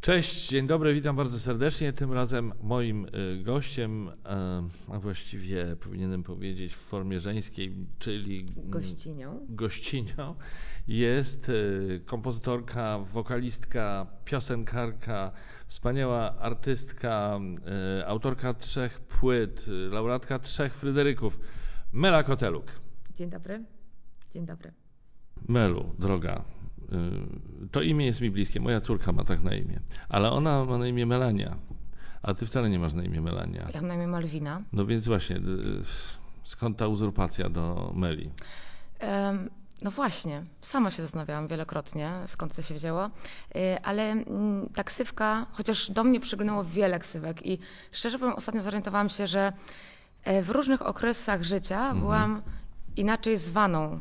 [0.00, 1.92] Cześć, dzień dobry, witam bardzo serdecznie.
[1.92, 4.12] Tym razem moim y, gościem, e,
[4.88, 9.46] a właściwie powinienem powiedzieć w formie żeńskiej, czyli Gościnią.
[9.48, 10.34] gościnią,
[10.88, 15.32] jest y, kompozytorka, wokalistka, piosenkarka,
[15.66, 17.40] wspaniała artystka,
[18.00, 21.40] y, autorka trzech płyt, y, laureatka trzech Fryderyków,
[21.92, 22.66] Mela Koteluk.
[23.16, 23.64] Dzień dobry.
[24.30, 24.72] Dzień dobry.
[25.48, 26.59] Melu, droga, y,
[27.70, 28.60] to imię jest mi bliskie.
[28.60, 31.56] Moja córka ma tak na imię, ale ona ma na imię Melania,
[32.22, 33.68] a ty wcale nie masz na imię Melania.
[33.74, 34.62] Ja mam na imię Malwina.
[34.72, 35.40] No więc właśnie, y,
[36.44, 38.30] skąd ta uzurpacja do Meli?
[38.98, 39.50] Em,
[39.82, 43.10] no właśnie, sama się zastanawiałam wielokrotnie, skąd to się wzięło,
[43.56, 47.58] Y, ale mm, ta ksywka, chociaż do mnie przygnęło wiele ksywek i
[47.92, 49.52] szczerze powiem, ostatnio zorientowałam się, że
[50.24, 52.00] e, w różnych okresach życia Mhm.
[52.00, 52.42] byłam
[52.96, 54.00] inaczej zwaną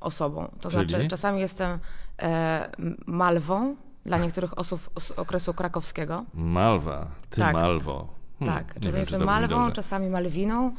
[0.00, 0.50] osobą.
[0.60, 0.88] To Czyli?
[0.90, 1.78] znaczy, czasami jestem
[2.22, 2.70] e,
[3.06, 6.24] malwą dla niektórych osób z okresu krakowskiego.
[6.34, 7.54] Malwa, ty Tak.
[7.54, 8.08] Malwo.
[8.38, 10.74] Hmm, tak, czasami wiem, jestem malwą, czasami malwiną,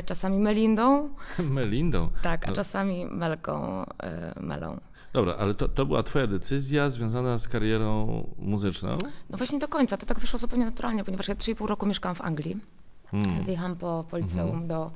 [0.00, 1.08] y, czasami melindą.
[1.38, 2.10] Melindą.
[2.22, 2.56] Tak, a No.
[2.56, 4.80] czasami melką, y, melą.
[5.12, 8.98] Dobra, ale to, to była twoja decyzja związana z karierą muzyczną?
[9.30, 12.20] No właśnie do końca, to tak wyszło zupełnie naturalnie, ponieważ ja 3,5 roku mieszkałam w
[12.20, 12.56] Anglii.
[13.10, 13.44] Hmm.
[13.44, 14.90] Wyjechałam po, po liceum do,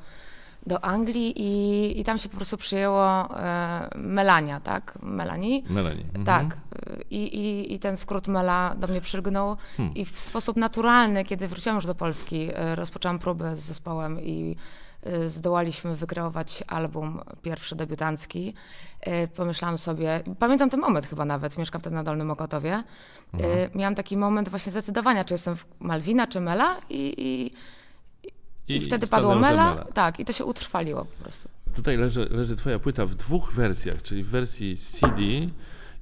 [0.67, 4.99] do Anglii i, i tam się po prostu przyjęło e, Melania, tak?
[5.03, 5.63] Melanie.
[5.71, 6.03] Melanie.
[6.03, 6.25] Mhm.
[6.25, 6.57] Tak.
[7.11, 9.57] I, i, I ten skrót Mela do mnie przylgnął.
[9.77, 9.95] Hmm.
[9.95, 14.57] I w sposób naturalny, kiedy wróciłam już do Polski, e, rozpoczęłam próbę z zespołem i
[15.03, 18.55] e, zdołaliśmy wykreować album pierwszy debiutancki.
[19.37, 22.83] Pomyślałam sobie, pamiętam ten moment chyba nawet, mieszkam wtedy na Dolnym Mokotowie.
[23.35, 27.51] E, Miałam taki moment właśnie zdecydowania, czy jestem w Malwina, czy Mela i, i,
[28.69, 29.85] i, wtedy padło że Mela.
[29.95, 31.49] Tak, i to się utrwaliło po prostu.
[31.75, 35.23] Tutaj leży, leży twoja płyta w dwóch wersjach, czyli w wersji CD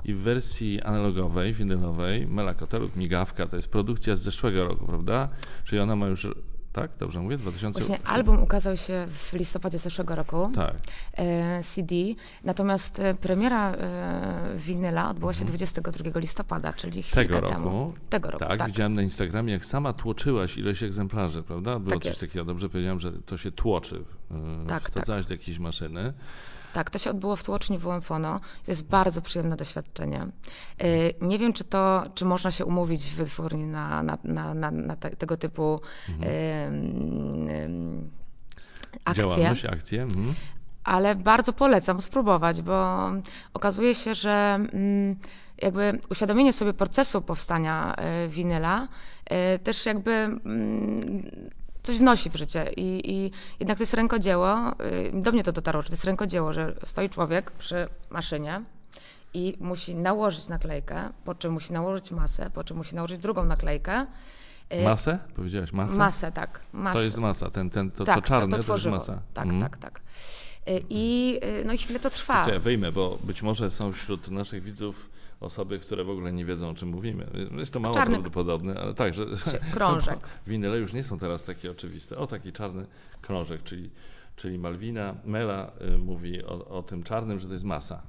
[0.05, 2.27] i w wersji analogowej, winylowej.
[2.27, 5.29] Mela Koteluk, Migawka, to jest produkcja z zeszłego roku, prawda?
[5.65, 6.29] Czyli ona ma już,
[6.77, 6.91] tak?
[6.99, 7.39] Dobrze mówię?
[7.39, 7.81] 2000...
[7.81, 10.51] Właśnie album ukazał się w listopadzie zeszłego roku.
[10.55, 10.75] Tak.
[11.13, 11.95] e, CD.
[12.45, 17.27] Natomiast e, premiera e, winyla odbyła się 22 listopada, czyli Mhm.
[17.29, 17.65] Tego temu.
[17.65, 17.93] roku.
[18.11, 18.67] Tego roku, Tak, tak.
[18.69, 21.79] widziałem na Instagramie, jak sama tłoczyłaś ileś egzemplarzy, prawda?
[21.79, 22.21] Było Tak coś jest.
[22.21, 23.95] takiego, dobrze powiedziałem, że to się tłoczy.
[24.31, 24.37] Yy,
[24.69, 26.13] Tak, Wsadzałaś do jakiejś maszyny.
[26.73, 28.41] Tak, to się odbyło w tłoczni WMFONO.
[28.65, 30.21] To jest bardzo przyjemne doświadczenie.
[30.79, 30.87] E,
[31.21, 34.97] Nie wiem, czy to, czy można się umówić w wytwórni na, na, na, na, na
[34.97, 38.11] te, tego typu Mhm.
[39.05, 39.25] akcje.
[39.25, 40.03] Działalność, akcje.
[40.03, 40.35] Mhm.
[40.85, 42.97] ale bardzo polecam spróbować, bo
[43.55, 45.17] okazuje się, że mm,
[45.63, 48.89] jakby uświadomienie sobie procesu powstania e, winyla
[49.25, 51.51] e, też jakby mm,
[51.87, 53.31] coś wnosi w życie I, i
[53.61, 57.11] jednak to jest rękodzieło, y, do mnie to dotarło, że to jest rękodzieło, że stoi
[57.11, 58.63] człowiek przy maszynie
[59.35, 64.07] i musi nałożyć naklejkę, po czym musi nałożyć masę, po czym musi nałożyć drugą naklejkę.
[64.75, 65.19] Y, Masę?
[65.37, 65.95] Powiedziałaś masę?
[65.95, 66.61] Masę, tak.
[66.73, 66.95] Masę.
[66.99, 68.97] To jest masa, ten, ten, to, tak, to czarne to, to, jest tworzywo.
[68.97, 69.23] masa.
[69.35, 69.63] Tak, Mhm.
[69.63, 70.01] tak, tak.
[70.69, 72.49] Y, I, no i chwilę to trwa.
[72.49, 75.11] Ja wyjmę, bo być może są wśród naszych widzów
[75.41, 77.27] osoby, które w ogóle nie wiedzą, o czym mówimy.
[77.59, 79.25] Jest to mało Czarny- prawdopodobne, ale tak, że
[79.73, 80.19] krążek.
[80.47, 82.17] winyle już nie są teraz takie oczywiste.
[82.19, 82.87] O, taki czarny
[83.23, 83.91] krążek, czyli,
[84.37, 88.03] czyli Malwina, Mela y, mówi o, o tym czarnym, że to jest masa.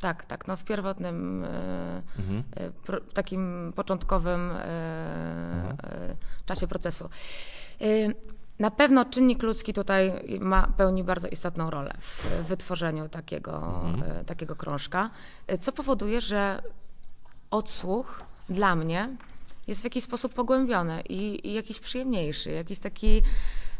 [0.00, 0.48] Tak, tak.
[0.48, 2.42] No w pierwotnym, e, Mhm.
[2.56, 5.76] e, pro, takim początkowym e,
[6.46, 7.08] czasie procesu.
[8.58, 14.56] Na pewno czynnik ludzki tutaj ma, pełni bardzo istotną rolę w wytworzeniu takiego, e, takiego
[14.56, 15.10] krążka,
[15.46, 16.62] e, co powoduje, że
[17.50, 19.16] odsłuch dla mnie
[19.66, 23.22] jest w jakiś sposób pogłębiony i, i jakiś przyjemniejszy, jakiś taki.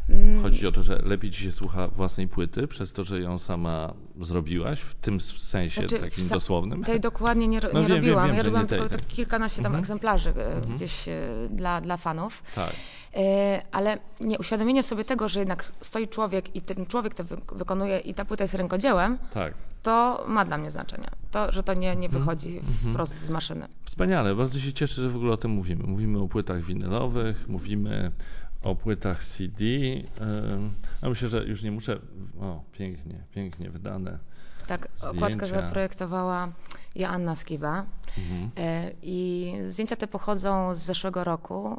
[0.09, 3.39] Mm, Chodzi o to, że lepiej ci się słucha własnej płyty przez to, że ją
[3.39, 6.83] sama zrobiłaś, w tym sensie Znaczy, takim dosłownym?
[6.83, 8.27] Tej dokładnie nie, No nie wiem, robiłam.
[8.27, 8.99] wiem, ja robiłam tej, tylko tej.
[8.99, 9.79] tak kilkanaście tam Mhm.
[9.83, 11.13] egzemplarzy e, gdzieś e,
[11.49, 12.43] dla, dla fanów.
[12.55, 12.73] Tak.
[13.15, 17.37] E, Ale nie, uświadomienie sobie tego, że jednak stoi człowiek i ten człowiek to wy,
[17.55, 19.53] wykonuje i ta płyta jest rękodziełem, Tak.
[19.83, 21.07] to ma dla mnie znaczenie.
[21.31, 22.11] To, że to nie, nie Mhm.
[22.23, 22.59] wychodzi
[22.91, 23.67] wprost z maszyny.
[23.85, 25.83] Wspaniale, bardzo się cieszę, że w ogóle o tym mówimy.
[25.83, 28.11] Mówimy o płytach winylowych, mówimy
[28.63, 29.65] o płytach CD.
[31.01, 31.99] A myślę, że już nie muszę.
[32.41, 34.19] O, pięknie, pięknie wydane.
[34.67, 35.61] Tak, okładkę Zdjęcia.
[35.61, 36.51] zaprojektowała
[36.95, 37.85] Joanna Skiba.
[38.17, 38.51] Mhm.
[38.57, 41.77] E, I zdjęcia te pochodzą z zeszłego roku.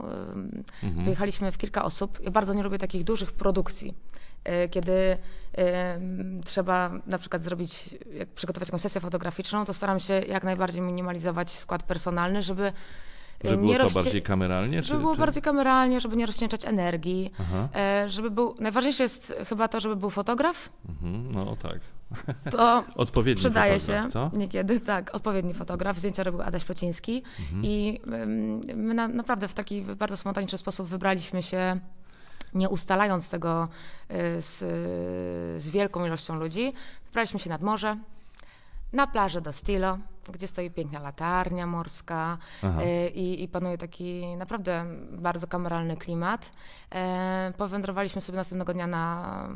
[0.82, 1.04] Mhm.
[1.04, 2.18] Wyjechaliśmy w kilka osób.
[2.22, 3.94] Ja bardzo nie lubię takich dużych produkcji,
[4.44, 5.18] e, kiedy
[6.44, 7.94] trzeba na przykład zrobić,
[8.34, 12.72] przygotować jakąś sesję fotograficzną, to staram się jak najbardziej minimalizować skład personalny, żeby
[13.44, 14.82] Żeby było rozcie- bardziej kameralnie?
[14.82, 15.20] Żeby czy, było czy...
[15.20, 17.68] bardziej kameralnie, żeby nie rozcieńczać energii, Aha.
[17.74, 21.78] e, żeby był, najważniejsze jest chyba to, żeby był fotograf, Mhm, no tak.
[22.50, 24.30] to Odpowiedni przydaje fotograf, się co?
[24.38, 27.62] niekiedy, tak, odpowiedni fotograf, zdjęcia robił Adaś Pleciński Mhm.
[27.64, 28.00] i
[28.76, 31.80] my na, naprawdę w taki bardzo spontaniczny sposób wybraliśmy się
[32.54, 33.64] nie ustalając tego
[34.10, 34.58] y, z,
[35.62, 36.72] z wielką ilością ludzi,
[37.06, 37.96] wybraliśmy się nad morze,
[38.92, 39.98] na plażę do Stilo,
[40.32, 46.50] gdzie stoi piękna latarnia morska y, i, panuje taki naprawdę bardzo kameralny klimat.
[46.92, 49.48] E, Powędrowaliśmy sobie następnego dnia na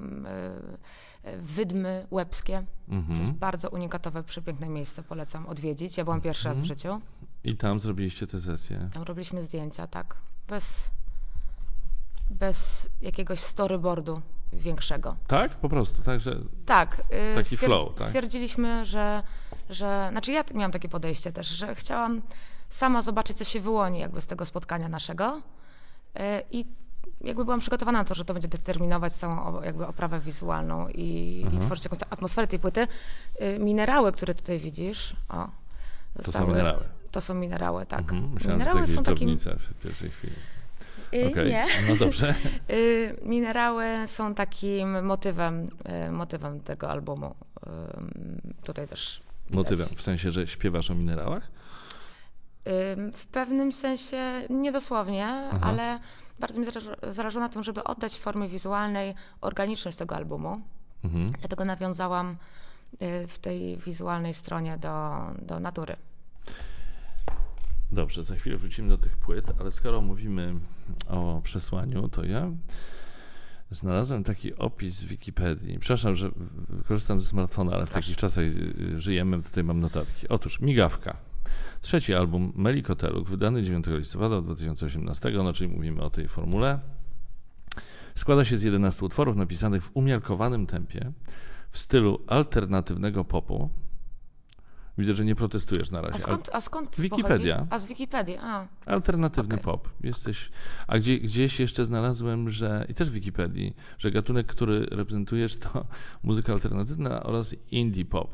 [1.24, 2.64] y, y, Wydmy Łebskie.
[2.88, 3.34] To jest Mhm.
[3.34, 5.98] bardzo unikatowe, przepiękne miejsce, polecam odwiedzić.
[5.98, 6.78] Ja byłam pierwszy raz w Mhm.
[6.78, 7.00] życiu.
[7.44, 8.88] I tam zrobiliście tę sesję.
[8.92, 10.16] Tam robiliśmy zdjęcia, tak,
[10.48, 10.90] bez,
[12.30, 14.20] bez jakiegoś storyboardu
[14.52, 15.16] większego.
[15.26, 15.54] Tak?
[15.54, 16.36] Po prostu, tak, że...
[16.66, 17.02] Tak.
[17.32, 18.06] y, Taki flow, tak?
[18.06, 19.22] Stwierdziliśmy, że,
[19.70, 20.08] że.
[20.10, 22.22] Znaczy, ja miałam takie podejście też, że chciałam
[22.68, 25.36] sama zobaczyć, co się wyłoni jakby z tego spotkania naszego.
[25.36, 26.64] y, I
[27.20, 31.42] jakby byłam przygotowana na to, że to będzie determinować całą jakby oprawę wizualną i, i
[31.44, 31.62] Mhm.
[31.62, 32.86] tworzyć jakąś atmosferę tej płyty.
[33.42, 35.48] Y, Minerały, które tutaj widzisz, o,
[36.24, 36.84] To są minerały.
[37.10, 38.00] To są minerały, tak.
[38.00, 38.30] Mhm.
[38.32, 40.32] Myślałem, że to Minerały są drobnice w pierwszej chwili.
[41.14, 41.66] Y, Okej, Nie.
[41.88, 42.34] no dobrze.
[42.70, 45.68] Y, Minerały są takim motywem,
[46.06, 47.34] y, motywem tego albumu.
[48.64, 49.20] Tutaj też.
[49.46, 49.56] widać.
[49.56, 51.50] Motywem, w sensie, że śpiewasz o minerałach?
[53.12, 55.66] W pewnym sensie niedosłownie, Aha.
[55.66, 55.98] ale
[56.38, 56.66] bardzo mi
[57.10, 60.60] zależy, na tym, żeby oddać w formie wizualnej organiczność tego albumu.
[61.04, 61.32] Mhm.
[61.38, 62.36] Dlatego nawiązałam
[63.28, 65.96] w tej wizualnej stronie do, do natury.
[67.92, 70.54] Dobrze, za chwilę wrócimy do tych płyt, ale skoro mówimy
[71.08, 72.50] o przesłaniu, to ja
[73.70, 75.78] znalazłem taki opis w Wikipedii.
[75.78, 76.30] Przepraszam, że
[76.88, 78.02] korzystam ze smartfona, ale w Proszę.
[78.02, 80.28] takich czasach y, żyjemy, tutaj mam notatki.
[80.28, 81.16] Otóż Migawka.
[81.80, 86.80] Trzeci album Meli Koteluk, wydany 9 listopada 2018, no czyli mówimy o tej formule.
[88.14, 91.12] Składa się z 11 utworów napisanych w umiarkowanym tempie,
[91.70, 93.70] w stylu alternatywnego popu.
[94.98, 96.14] Widzę, że nie protestujesz na razie.
[96.14, 97.54] A skąd, a skąd Wikipedia.
[97.54, 97.74] Pochodzi?
[97.74, 98.66] A z Wikipedii, a.
[98.86, 99.64] Alternatywny Okej.
[99.64, 99.88] pop.
[100.00, 100.50] Jesteś.
[100.86, 102.86] A gdzie, gdzieś jeszcze znalazłem, że.
[102.88, 105.84] I też w Wikipedii, że gatunek, który reprezentujesz, to
[106.22, 108.30] muzyka alternatywna oraz indie pop.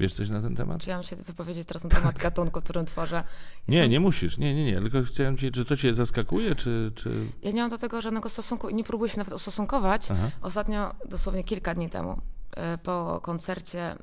[0.00, 0.80] Wiesz coś na ten temat?
[0.80, 3.24] Czy ja mam się wypowiedzieć teraz na temat gatunku, którym tworzę?
[3.68, 4.38] Nie, Jestem- nie musisz.
[4.38, 4.80] Nie, nie, nie.
[4.80, 6.92] Tylko chciałem ci, czy to cię zaskakuje, czy.
[6.94, 7.26] czy...
[7.42, 10.10] Ja nie mam do tego żadnego stosunku i nie próbuję się nawet ustosunkować.
[10.10, 10.30] Aha.
[10.42, 12.20] Ostatnio, dosłownie kilka dni temu,
[12.56, 13.96] e, po koncercie,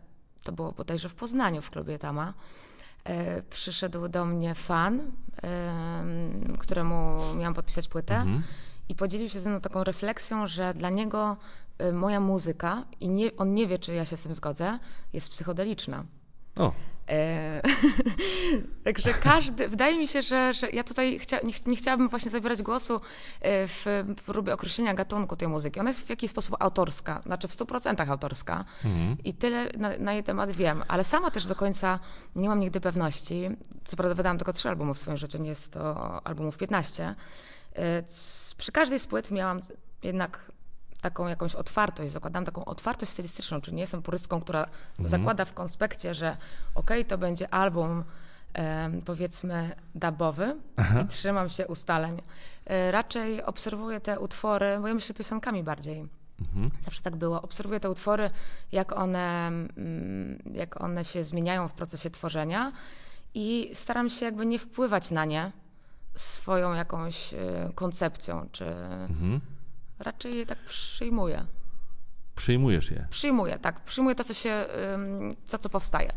[0.44, 2.33] to było bodajże w Poznaniu w klubie Tama,
[3.03, 5.00] e, przyszedł do mnie fan,
[5.41, 8.44] em, któremu miałam podpisać płytę Mhm.
[8.89, 11.38] i podzielił się ze mną taką refleksją, że dla niego
[11.77, 14.80] e, moja muzyka, i nie, on nie wie, czy ja się z tym zgodzę,
[15.13, 16.03] jest psychodeliczna.
[16.56, 16.71] O,
[17.09, 17.61] E,
[18.83, 22.31] Także każdy, wydaje mi się, że, że ja tutaj chcia, nie, ch- nie chciałabym właśnie
[22.31, 25.79] zabierać głosu e, w próbie określenia gatunku tej muzyki.
[25.79, 29.17] Ona jest w jakiś sposób autorska, znaczy w 100% autorska mhm.
[29.23, 32.00] i tyle na, na jej temat wiem, ale sama też do końca
[32.35, 33.50] nie mam nigdy pewności.
[33.83, 37.15] Co prawda wydałam tylko trzy albumy w swoim życiu, nie jest to albumów 15.
[37.73, 38.03] E,
[38.57, 39.59] Przy każdej z płyt miałam
[40.03, 40.51] jednak
[41.01, 44.65] taką jakąś otwartość, zakładam taką otwartość stylistyczną, czyli nie jestem purystką, która
[45.05, 46.37] zakłada w konspekcie, że
[46.75, 48.03] okej, to będzie album
[49.05, 50.55] powiedzmy dubowy
[51.03, 52.21] i trzymam się ustaleń.
[52.65, 56.07] E, Raczej obserwuję te utwory, bo ja myślę piosenkami bardziej.
[56.39, 56.71] Mhm.
[56.85, 57.41] Zawsze tak było.
[57.41, 58.29] Obserwuję te utwory,
[58.71, 62.71] jak one, mm, jak one się zmieniają w procesie tworzenia
[63.33, 65.51] i staram się jakby nie wpływać na nie
[66.15, 67.37] swoją jakąś e,
[67.75, 68.65] koncepcją, czy
[69.09, 69.41] Mhm.
[69.99, 71.45] Raczej je tak przyjmuję.
[72.35, 73.07] Przyjmujesz je.
[73.09, 73.83] Przyjmuję, tak.
[73.83, 74.65] Przyjmuję to, co się,
[75.49, 76.13] to, co powstaje.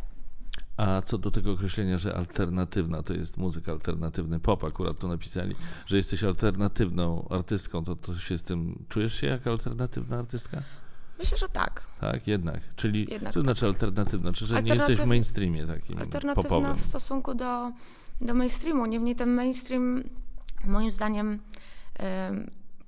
[0.77, 5.55] A co do tego określenia, że alternatywna to jest muzyka, alternatywny pop, akurat tu napisali,
[5.87, 10.63] że jesteś alternatywną artystką, to, to się z tym czujesz się jak alternatywna artystka?
[11.19, 11.83] Myślę, że tak.
[12.01, 12.61] Tak, jednak.
[12.77, 13.45] Czyli Jednak co tak.
[13.45, 14.33] znaczy alternatywna?
[14.33, 16.77] Czy że nie Alternatyw- jesteś w mainstreamie takim Alternatywna popowym?
[16.77, 17.73] w stosunku do,
[18.21, 18.87] do mainstreamu.
[18.87, 20.05] Niemniej ten mainstream,
[20.65, 21.39] moim zdaniem,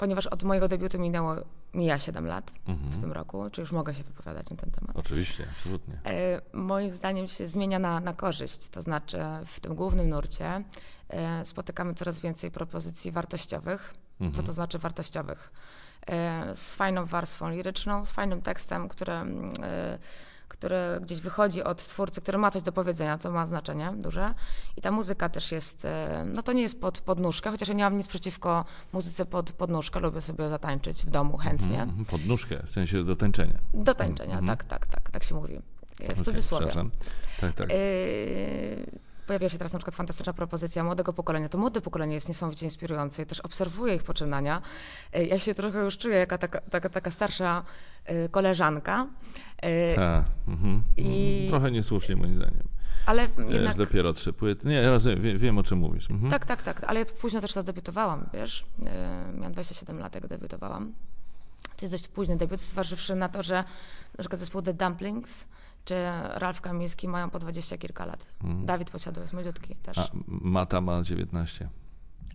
[0.05, 1.35] ponieważ od mojego debiutu minęło,
[1.75, 2.91] mija 7 lat Mhm.
[2.93, 4.97] w tym roku, czy już mogę się wypowiadać na ten temat.
[4.97, 5.95] Oczywiście, absolutnie.
[6.07, 8.69] E, moim zdaniem się zmienia na, na korzyść.
[8.69, 10.63] To znaczy w tym głównym nurcie
[11.09, 13.95] e, spotykamy coraz więcej propozycji wartościowych.
[14.19, 14.47] Co Mhm.
[14.47, 15.53] to znaczy wartościowych?
[16.07, 19.51] E, z fajną warstwą liryczną, z fajnym tekstem, który, mm,
[20.65, 24.35] który gdzieś wychodzi od twórcy, który ma coś do powiedzenia, to ma znaczenie duże.
[24.77, 27.85] I ta muzyka też jest, e, no to nie jest pod podnóżkę, chociaż ja nie
[27.85, 31.83] mam nic przeciwko muzyce pod podnóżkę, lubię sobie zatańczyć w domu chętnie.
[31.83, 33.59] Mhm, Pod nóżkę, w sensie do tańczenia.
[33.75, 34.47] Do tańczenia, Mhm.
[34.47, 35.55] tak, tak, tak, tak się mówi.
[35.55, 35.61] E,
[36.09, 36.73] W Okej, cudzysłowie.
[37.41, 37.69] Tak, tak.
[37.69, 37.77] Yy,
[39.27, 41.49] pojawia się teraz na przykład fantastyczna propozycja młodego pokolenia.
[41.49, 44.63] To młode pokolenie jest niesamowicie inspirujące i też obserwuję ich poczynania.
[45.13, 47.65] E, Ja się trochę już czuję jako taka, taka, taka starsza
[48.05, 49.07] e, koleżanka,
[49.63, 50.25] e, Tak.
[50.49, 50.83] Mhm.
[50.97, 52.63] I- Trochę niesłusznie moim zdaniem.
[53.07, 53.77] ale jednak...
[53.77, 54.69] dopiero trzy płyty.
[54.69, 56.11] Nie, ja rozumiem, wiem, wiem o czym mówisz.
[56.11, 56.31] Mhm.
[56.31, 58.65] Tak, tak, tak, ale ja późno też zadebiutowałam, wiesz.
[58.87, 60.93] E, Miałam 27 lat, jak debiutowałam.
[61.77, 65.47] To jest dość późny debiut, zważywszy na to, że na przykład zespół The Dumplings
[65.85, 65.95] czy
[66.35, 68.27] Ralf Kamiński mają po 20 kilka lat.
[68.65, 69.99] Dawid Posiadło jest młodziutki też.
[69.99, 71.69] A Mata ma 19.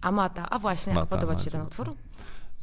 [0.02, 1.94] A Mata, a właśnie, Mata podoba ci się ten utwór?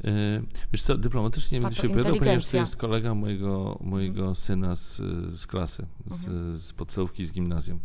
[0.03, 4.95] Yy, Wiesz co, dyplomatycznie będę się opowiadał, ponieważ to jest kolega mojego, mojego syna z,
[5.39, 6.57] z klasy, z, Mhm.
[6.57, 7.79] z podstawówki, z gimnazjum.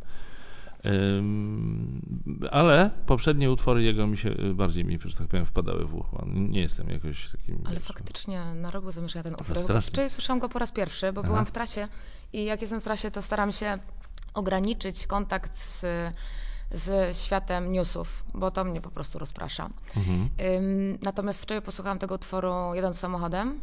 [2.51, 6.25] Ale poprzednie utwory jego mi się y, bardziej mi, że tak powiem, wpadały w ucho.
[6.27, 7.59] Nie jestem jakoś takim.
[7.65, 9.57] Ale wiesz, faktycznie na rogu zamieszkała ten utwór.
[9.83, 11.29] Wczoraj słyszałam go po raz pierwszy, bo Aha.
[11.29, 11.89] byłam w trasie
[12.33, 13.79] i jak jestem w trasie, to staram się
[14.35, 15.81] ograniczyć kontakt z,
[16.71, 19.71] z światem newsów, bo to mnie po prostu rozprasza.
[19.97, 20.29] Mhm.
[21.03, 23.61] Natomiast wczoraj posłuchałam tego utworu Jeden samochodem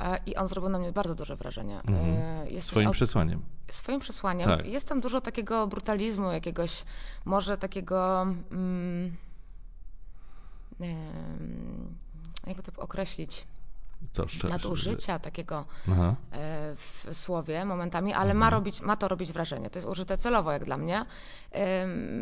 [0.00, 1.76] e, i on zrobił na mnie bardzo duże wrażenie.
[1.88, 2.16] Mhm.
[2.16, 3.42] E, jest coś Swoim au- przesłaniem.
[3.70, 4.48] swoim przesłaniem.
[4.48, 4.66] Tak.
[4.66, 6.84] Jest tam dużo takiego brutalizmu, jakiegoś
[7.24, 8.22] może takiego.
[8.50, 9.16] Mm,
[12.46, 13.46] jakby to określić?
[14.12, 14.54] Co szczerze.
[14.54, 16.14] Nadużycia takiego Aha.
[16.32, 18.38] e, w słowie momentami, ale Mhm.
[18.38, 19.70] ma, robić, ma to robić wrażenie.
[19.70, 21.04] To jest użyte celowo, jak dla mnie.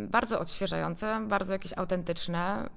[0.08, 2.70] Bardzo odświeżające, bardzo jakieś autentyczne.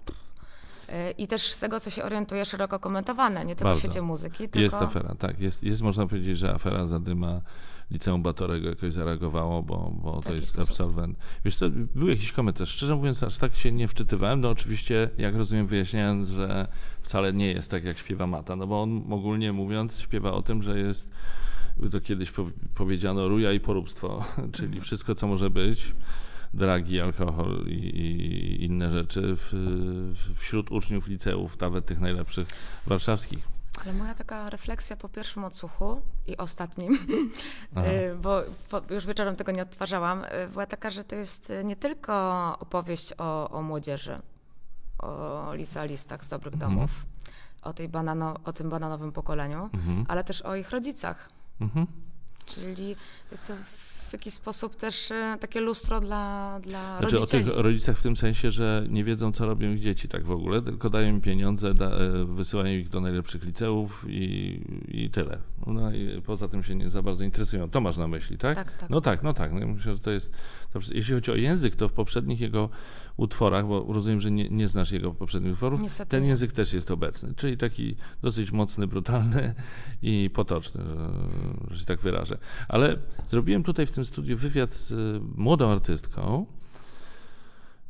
[0.89, 3.79] E, I też z tego, co się orientuje, szeroko komentowane, nie tylko Bardzo.
[3.79, 4.60] w świecie muzyki, tylko...
[4.60, 5.39] Jest afera, tak.
[5.39, 7.41] Jest, jest, można powiedzieć, że afera Zadyma
[7.91, 10.69] Liceum Batorego jakoś zareagowało, bo, bo to jest sposób?
[10.72, 11.17] absolwent.
[11.46, 12.69] Wiesz co, był jakiś komentarz.
[12.69, 14.41] Szczerze mówiąc, aż tak się nie wczytywałem.
[14.41, 16.67] No oczywiście, jak rozumiem, wyjaśniając, że
[17.01, 20.63] wcale nie jest tak, jak śpiewa Mata, no bo on ogólnie mówiąc śpiewa o tym,
[20.63, 21.10] że jest,
[21.91, 25.93] to kiedyś po, powiedziano, ruja i poróbstwo, czyli wszystko, co może być,
[26.53, 29.53] dragi, alkohol i, i inne rzeczy w,
[30.36, 32.48] wśród uczniów liceów, nawet tych najlepszych
[32.88, 33.59] warszawskich.
[33.83, 36.93] Ale moja taka refleksja po pierwszym odsłuchu i ostatnim,
[37.77, 38.41] y, bo
[38.89, 42.13] już wieczorem tego nie odtwarzałam, y, była taka, że to jest nie tylko
[42.59, 44.15] opowieść o, o młodzieży,
[44.99, 46.71] o licealistach z dobrych Mhm.
[46.71, 47.05] domów,
[47.61, 50.05] o, tej banano, o tym bananowym pokoleniu, Mhm.
[50.07, 51.29] ale też o ich rodzicach.
[51.61, 51.88] Mhm.
[52.45, 52.95] Czyli
[53.31, 53.53] jest to
[54.10, 57.46] w jakiś sposób też y, takie lustro dla, dla Znaczy o rodzicieli.
[57.46, 60.62] tych rodzicach w tym sensie, że nie wiedzą, co robią ich dzieci tak w ogóle,
[60.62, 65.38] tylko dają im pieniądze, da, e, wysyłają ich do najlepszych liceów i, i tyle.
[65.68, 67.70] No i poza tym się nie za bardzo interesują.
[67.70, 68.56] To masz na myśli, tak?
[68.56, 68.89] Tak, tak.
[68.89, 69.54] No tak, no tak.
[69.54, 70.34] No myślę, że to jest...
[70.74, 72.70] To, jeśli chodzi o język, to w poprzednich jego
[73.18, 76.30] utworach, bo rozumiem, że nie, nie znasz jego poprzednich utworów, Niestety ten nie.
[76.30, 79.54] język też jest obecny, czyli taki dosyć mocny, brutalny
[80.01, 81.12] i potoczny, że,
[81.72, 82.38] że się tak wyrażę.
[82.68, 82.98] Ale
[83.30, 86.46] zrobiłem tutaj w tym studiu wywiad z y, młodą artystką,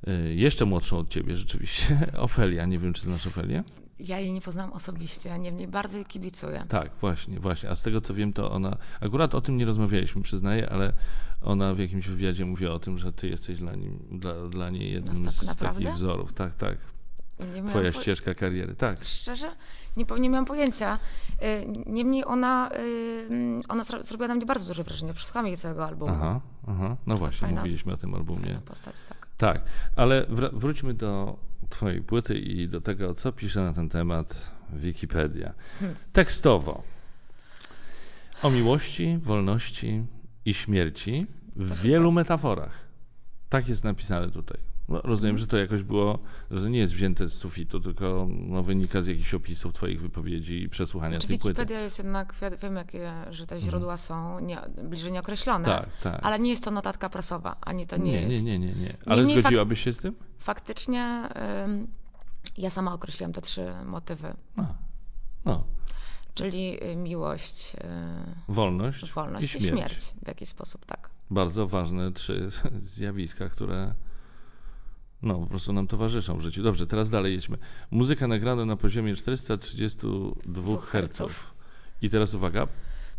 [0.08, 3.63] y, jeszcze młodszą od ciebie rzeczywiście, Ofelia, nie wiem czy znasz Ofelię?
[4.00, 6.66] Ja jej nie poznałam osobiście, niemniej bardzo jej kibicuję.
[6.70, 7.70] Tak, właśnie, właśnie.
[7.70, 10.94] A z tego co wiem, to ona, akurat o tym nie rozmawialiśmy, przyznaję, ale
[11.42, 14.92] ona w jakimś wywiadzie mówiła o tym, że ty jesteś dla, nim, dla, dla niej
[14.92, 16.34] jednym z takich wzorów.
[16.34, 16.78] Tak, tak.
[17.67, 19.03] Twoja po- ścieżka kariery, tak.
[19.05, 19.51] Szczerze?
[19.98, 21.00] Nie, nie miałam pojęcia.
[21.43, 23.29] Y, Niemniej ona, y,
[23.69, 25.13] ona zro- zrobiła na mnie bardzo duże wrażenie.
[25.13, 26.12] Przesłuchałam jej całego albumu.
[26.15, 26.98] Aha, aha.
[27.08, 28.60] No właśnie, fajna- mówiliśmy o tym albumie.
[28.65, 29.27] Postać, tak.
[29.38, 29.62] Tak,
[29.96, 31.38] ale wr- wróćmy do
[31.69, 35.53] Twojej płyty i do tego, co pisze na ten temat Wikipedia.
[35.79, 35.96] Hmm.
[36.13, 36.84] Tekstowo.
[38.43, 40.03] O miłości, wolności
[40.46, 42.72] i śmierci w wielu metaforach.
[43.50, 44.58] Tak jest napisane tutaj.
[44.89, 46.19] No, rozumiem, że to jakoś było,
[46.51, 50.69] że nie jest wzięte z sufitu, tylko no, wynika z jakichś opisów Twoich wypowiedzi i
[50.69, 51.53] przesłuchania Czy tej płyty.
[51.53, 56.19] Wikipedia jest jednak, wi- wiem jakie, że te źródła są nie, bliżej nieokreślone, Tak, tak.
[56.25, 58.43] ale nie jest to notatka prasowa, ani to nie, nie, jest.
[58.43, 58.98] nie, nie, nie, nie.
[59.05, 60.15] Ale Niemniej zgodziłabyś się z tym?
[60.39, 61.29] Faktycznie
[61.67, 61.88] ym,
[62.58, 64.62] ja sama określiłam te trzy motywy, A,
[65.46, 65.63] no.
[66.34, 70.13] czyli y, miłość, y, Wolność, wolność i śmierć.
[70.24, 71.10] w jakiś sposób, tak.
[71.31, 73.93] bardzo ważne trzy zjawiska, które
[75.22, 76.64] no, po prostu nam towarzyszą w życiu.
[76.64, 77.58] Dobrze, teraz dalej jedźmy.
[77.92, 80.90] Muzyka nagrana na poziomie 432 Hz.
[80.90, 81.54] herców.
[82.02, 82.68] I teraz uwaga,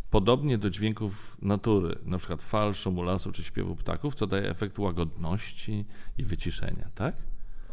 [0.09, 4.79] podobnie do dźwięków natury, na przykład fal, szumu lasu czy śpiewu ptaków, co daje efekt
[4.79, 5.85] łagodności
[6.17, 7.15] i wyciszenia, tak?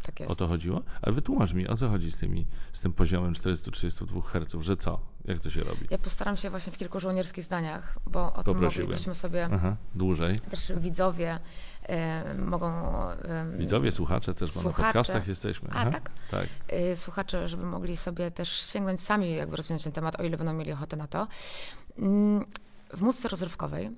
[0.02, 0.31] Tak.
[0.31, 0.83] O to chodziło?
[1.02, 5.00] Ale wytłumacz mi, o co chodzi z, tymi, z tym poziomem 432 Hz, że co?
[5.25, 5.87] Jak to się robi?
[5.90, 8.87] Ja postaram się właśnie w kilku żołnierskich zdaniach, bo o tym Poprosiłem.
[8.88, 10.40] moglibyśmy sobie Aha, dłużej.
[10.40, 11.38] też widzowie
[11.88, 12.69] e, mogą.
[13.11, 14.87] e, Widzowie, słuchacze też, bo na Słuchacze.
[14.88, 15.69] podcastach jesteśmy.
[15.73, 16.11] A, tak?
[16.31, 16.47] Tak.
[16.69, 20.52] e, słuchacze, żeby mogli sobie też sięgnąć sami, jakby rozwinąć ten temat, o ile będą
[20.52, 21.28] mieli ochotę na to.
[21.99, 22.45] Mm,
[22.95, 23.90] w muzyce rozrywkowej y,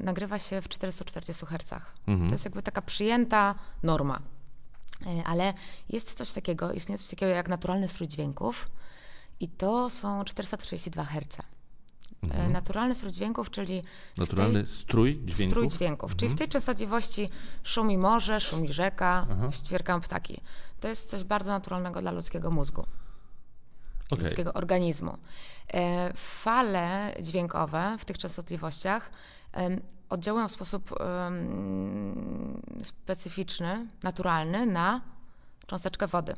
[0.00, 1.72] nagrywa się w 440 Hz.
[2.06, 2.28] Mhm.
[2.28, 4.20] To jest jakby taka przyjęta norma.
[5.06, 5.54] Y, ale
[5.88, 8.68] jest coś takiego, istnieje coś takiego jak naturalny strój dźwięków
[9.40, 11.38] i to są 432 Hz.
[12.22, 12.52] Mhm.
[12.52, 13.82] Naturalny strój dźwięków, czyli.
[14.16, 15.50] Naturalny tej, strój dźwięków.
[15.50, 16.18] Strój dźwięków, mhm.
[16.18, 17.28] czyli w tej częstotliwości
[17.62, 19.48] szumi morze, szumi rzeka, Aha.
[19.64, 20.40] ćwierkają ptaki.
[20.80, 22.84] To jest coś bardzo naturalnego dla ludzkiego mózgu
[24.10, 24.24] okay.
[24.24, 25.18] ludzkiego organizmu.
[25.74, 29.10] E, fale dźwiękowe w tych częstotliwościach
[30.10, 30.94] oddziałują w sposób
[32.82, 35.00] specyficzny, naturalny na
[35.66, 36.34] cząsteczkę wody.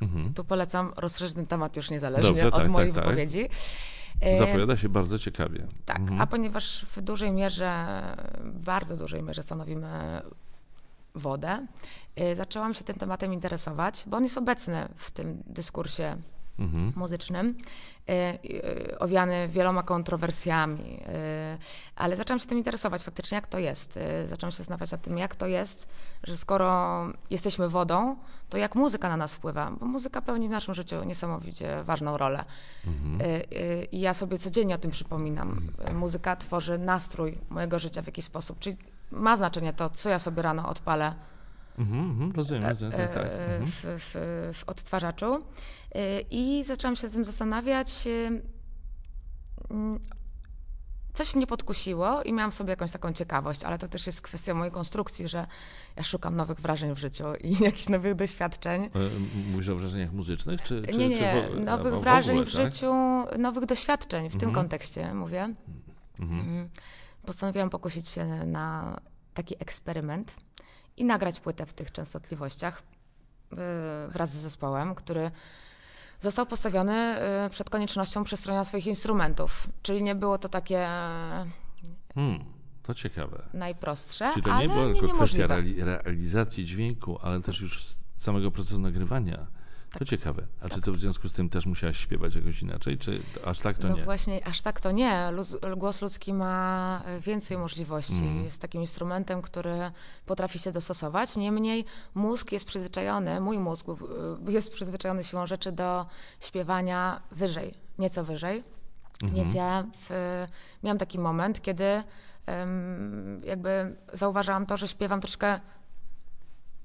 [0.00, 0.34] Mhm.
[0.34, 3.04] Tu polecam rozszerzyć ten temat już niezależnie Dobrze, od tak, mojej tak, tak.
[3.04, 3.48] wypowiedzi.
[3.48, 4.38] Tak.
[4.38, 5.66] Zapowiada się bardzo ciekawie.
[5.84, 6.20] Tak, mhm.
[6.20, 7.86] a ponieważ w dużej mierze,
[8.44, 10.22] bardzo dużej mierze stanowimy
[11.14, 11.66] wodę,
[12.16, 16.16] e, zaczęłam się tym tematem interesować, bo on jest obecny w tym dyskursie
[16.58, 16.92] mhm.
[16.96, 17.54] muzycznym,
[18.08, 21.58] e, e, owiany wieloma kontrowersjami, e,
[21.96, 23.98] ale zaczęłam się tym interesować faktycznie, jak to jest.
[24.24, 25.88] Zaczęłam się zastanawiać nad tym, jak to jest,
[26.22, 28.16] że skoro jesteśmy wodą,
[28.48, 32.44] to jak muzyka na nas wpływa, bo muzyka pełni w naszym życiu niesamowicie ważną rolę.
[32.86, 33.42] Mhm.
[33.92, 35.60] I ja sobie codziennie o tym przypominam.
[35.94, 38.76] Muzyka tworzy nastrój mojego życia w jakiś sposób, czyli
[39.10, 41.14] ma znaczenie to, co ja sobie rano odpalę
[41.78, 43.24] Mhm, rozumiem, rozumiem tak, tak.
[43.24, 43.66] Mhm.
[43.66, 44.14] W, w,
[44.58, 45.38] w odtwarzaczu.
[46.30, 48.08] I zaczęłam się tym zastanawiać.
[49.70, 50.00] Mm,
[51.16, 54.72] coś mnie podkusiło i miałam sobie jakąś taką ciekawość, ale to też jest kwestia mojej
[54.72, 55.46] konstrukcji, że
[55.96, 58.84] ja szukam nowych wrażeń w życiu i jakichś nowych doświadczeń.
[58.84, 58.88] E,
[59.52, 60.62] mówisz o wrażeniach muzycznych?
[60.62, 62.64] Czy, czy nie, nie, czy w, nowych w wrażeń ogóle, w tak?
[62.64, 62.92] życiu,
[63.38, 64.40] nowych doświadczeń w mhm.
[64.40, 65.54] tym kontekście mówię.
[66.20, 66.40] Mhm.
[66.40, 66.68] Mm.
[67.26, 69.00] Postanowiłam pokusić się na
[69.34, 70.34] taki eksperyment
[70.96, 72.82] i nagrać płytę w tych częstotliwościach
[73.52, 73.56] y,
[74.08, 75.30] wraz z zespołem, który
[76.20, 79.68] został postawiony y, przed koniecznością przestronia swoich instrumentów.
[79.82, 80.86] Czyli nie było to takie.
[82.14, 82.44] Hmm,
[82.82, 83.42] to ciekawe.
[83.54, 84.30] Najprostsze.
[84.32, 85.46] Czyli to nie była tylko kwestia
[85.78, 87.86] realizacji dźwięku, ale też już
[88.18, 89.46] samego procesu nagrywania.
[89.98, 90.46] To ciekawe.
[90.60, 93.78] A czy to w związku z tym też musiałaś śpiewać jakoś inaczej, czy aż tak
[93.78, 94.00] to no nie?
[94.00, 95.30] No właśnie, aż tak to nie.
[95.76, 98.22] Głos ludzki ma więcej możliwości.
[98.22, 98.44] Mm.
[98.44, 99.90] Jest takim instrumentem, który
[100.26, 101.36] potrafi się dostosować.
[101.36, 101.84] Niemniej
[102.14, 103.86] mózg jest przyzwyczajony, mój mózg
[104.48, 106.06] jest przyzwyczajony siłą rzeczy do
[106.40, 108.62] śpiewania wyżej, nieco wyżej.
[108.62, 109.34] -hmm.
[109.34, 110.44] Więc ja w,
[110.82, 112.02] miałam taki moment, kiedy
[112.46, 115.60] um, jakby zauważałam to, że śpiewam troszkę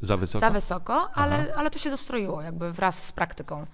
[0.02, 0.40] za wysoko?
[0.40, 3.66] Za wysoko, ale, ale to się dostroiło jakby wraz z praktyką.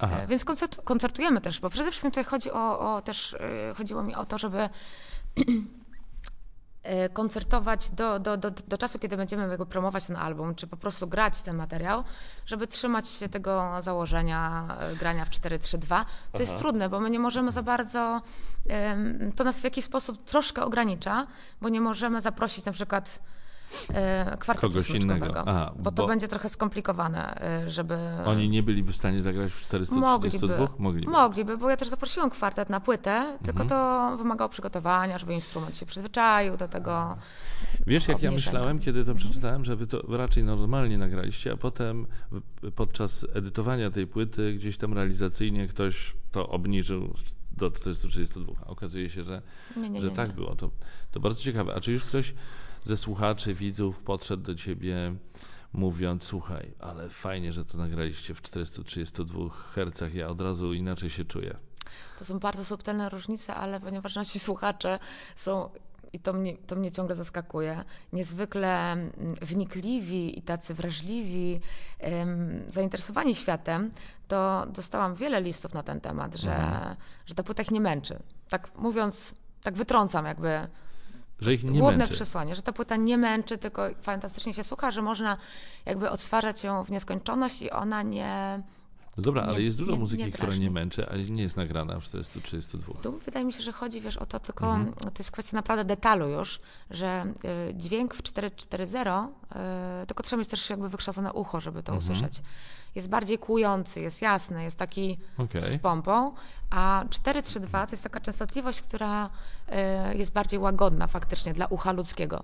[0.00, 0.16] Aha.
[0.16, 0.44] E, więc
[0.84, 4.38] koncertujemy też, bo przede wszystkim tutaj chodzi o, o też, e, chodziło mi o to,
[4.38, 4.58] żeby
[6.82, 10.76] e, koncertować do, do, do, do czasu, kiedy będziemy jakby promować ten album, czy po
[10.76, 12.04] prostu grać ten materiał,
[12.46, 16.04] żeby trzymać się tego założenia grania w 4-3-2, co Aha.
[16.38, 18.22] jest trudne, bo my nie możemy za bardzo,
[19.36, 21.26] to nas w jakiś sposób troszkę ogranicza,
[21.60, 23.20] bo nie możemy zaprosić na przykład
[24.38, 25.42] kwartetu Kogoś innego.
[25.46, 27.98] Aha, bo to bo będzie trochę skomplikowane, e, żeby...
[28.24, 30.56] Oni nie byliby w stanie zagrać w 432?
[30.58, 30.78] Mogliby.
[30.78, 33.68] Mogliby, Mogliby bo ja też zaprosiłam kwartet na płytę, tylko mhm.
[33.68, 37.16] to wymagało przygotowania, żeby instrument się przyzwyczaił do tego
[37.86, 42.06] Wiesz, jak ja myślałem, kiedy to przeczytałem, że wy to raczej normalnie nagraliście, a potem
[42.74, 47.14] podczas edytowania tej płyty gdzieś tam realizacyjnie ktoś to obniżył
[47.50, 48.52] do 432.
[48.62, 49.42] A okazuje się, że,
[49.76, 50.56] nie, nie, że nie, tak było.
[50.56, 50.70] To,
[51.10, 51.74] to bardzo ciekawe.
[51.74, 52.34] A czy już ktoś
[52.84, 55.14] ze słuchaczy, widzów podszedł do ciebie
[55.72, 61.24] mówiąc, słuchaj, ale fajnie, że to nagraliście w 432 Hz, ja od razu inaczej się
[61.24, 61.56] czuję.
[62.18, 64.98] To są bardzo subtelne różnice, ale ponieważ nasi słuchacze
[65.34, 65.70] są
[66.12, 69.10] i to mnie, to mnie ciągle zaskakuje, niezwykle mm,
[69.42, 71.60] wnikliwi i tacy wrażliwi,
[72.00, 73.90] um, zainteresowani światem,
[74.28, 76.96] to dostałam wiele listów na ten temat, że, mhm.
[77.26, 78.18] że ta płyta ich nie męczy.
[78.48, 80.68] Tak mówiąc, tak wytrącam jakby
[81.40, 82.14] że ich nie Główne męczy.
[82.14, 85.36] przesłanie, że ta płyta nie męczy, tylko fantastycznie się słucha, że można
[85.86, 88.62] jakby odtwarzać ją w nieskończoność i ona nie...
[89.20, 91.56] No dobra, nie, ale jest dużo nie, muzyki, nie która nie męczy, ale nie jest
[91.56, 92.94] nagrana w 432.
[92.94, 94.94] Tu wydaje mi się, że chodzi, wiesz, o to tylko, mhm.
[94.94, 97.24] to jest kwestia naprawdę detalu już, że
[97.70, 99.10] y, dźwięk w 440,
[100.02, 102.12] y, tylko trzeba mieć też jakby wykształcone ucho, żeby to mhm.
[102.12, 102.42] usłyszeć
[102.94, 105.60] jest bardziej kłujący, jest jasny, jest taki okay.
[105.60, 106.34] z pompą,
[106.70, 109.30] a 432 to jest taka częstotliwość, która
[110.12, 112.42] y, jest bardziej łagodna faktycznie dla ucha ludzkiego.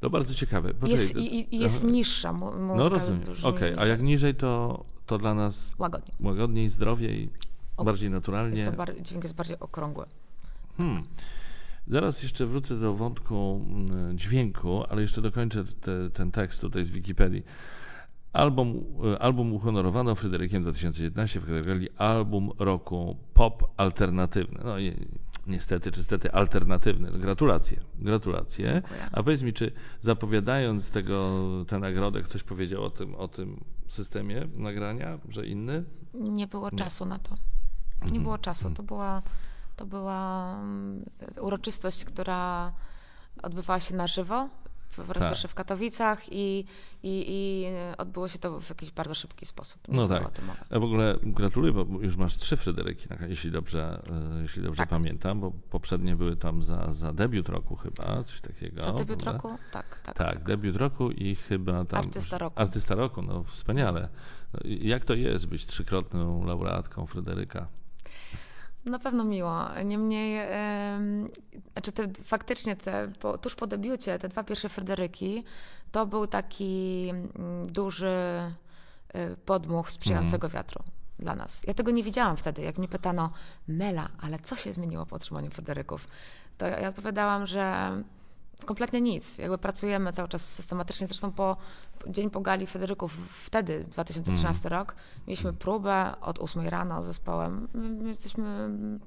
[0.00, 0.72] To bardzo ciekawe.
[0.82, 2.32] jest, i, i jest niższa.
[2.32, 3.84] Mu, no rozumiem, okej, okay.
[3.84, 7.30] a jak niżej to, to dla nas łagodniej, łagodniej zdrowiej,
[7.76, 8.58] o, bardziej naturalnie.
[8.58, 10.06] Jest to bar dźwięk jest bardziej okrągły.
[10.76, 11.02] Hmm.
[11.88, 16.90] Zaraz jeszcze wrócę do wątku mm, dźwięku, ale jeszcze dokończę te, ten tekst tutaj z
[16.90, 17.42] Wikipedii.
[18.32, 24.60] Album, e, album uhonorowano Fryderykiem 2011 w kategorii Album Roku Pop Alternatywny.
[24.64, 24.96] No i
[25.46, 27.10] niestety, czy stety alternatywny.
[27.10, 28.64] Gratulacje, gratulacje.
[28.64, 29.00] Dziękuję.
[29.12, 33.60] A powiedz mi, czy zapowiadając tego, tę nagrodę, ktoś powiedział o tym, o tym
[33.92, 35.84] systemie nagrania, że inny?
[36.14, 37.34] Nie było czasu na to.
[38.12, 38.70] Nie było czasu.
[38.70, 39.22] To była,
[39.76, 41.04] to była mm,
[41.40, 42.72] uroczystość, która
[43.42, 44.48] odbywała się na żywo.
[44.96, 45.28] Po raz Tak.
[45.32, 46.64] pierwszy w Katowicach i,
[47.02, 47.66] i, i
[47.98, 49.88] odbyło się to w jakiś bardzo szybki sposób.
[49.88, 50.40] Nie No tak.
[50.70, 54.02] A w ogóle gratuluję, bo już masz trzy Fryderyki, jeśli dobrze,
[54.36, 54.88] e, jeśli dobrze Tak.
[54.88, 58.82] pamiętam, bo poprzednie były tam za, za debiut roku chyba, coś takiego.
[58.82, 59.58] Za debiut roku?
[59.72, 60.14] Tak, tak.
[60.14, 62.04] Tak, debiut roku i chyba tam...
[62.04, 62.60] Artysta roku.
[62.60, 64.08] Artysta roku, no wspaniale.
[64.54, 67.66] No, Jak to jest być trzykrotną laureatką Fryderyka?
[68.84, 69.64] Na pewno miło.
[69.84, 71.28] Niemniej, em,
[71.72, 75.44] znaczy te, faktycznie te, po, tuż po debiucie, te dwa pierwsze Fryderyki,
[75.92, 78.42] to był taki mm, duży
[79.14, 80.52] y, podmuch sprzyjającego Mhm.
[80.62, 80.82] wiatru
[81.18, 81.62] dla nas.
[81.66, 83.30] Ja tego nie widziałam wtedy, jak mnie pytano,
[83.68, 86.06] Mela, ale co się zmieniło po otrzymaniu Fryderyków?
[86.58, 87.90] To ja odpowiadałam, że
[88.64, 89.38] kompletnie nic.
[89.38, 91.06] Jakby pracujemy cały czas systematycznie.
[91.06, 91.56] Zresztą po
[92.06, 94.80] dzień po gali Fryderyków, wtedy 2013 Mhm.
[94.80, 94.94] rok,
[95.26, 97.68] mieliśmy próbę od 8 rano z zespołem.
[97.74, 99.00] My, my jesteśmy mm,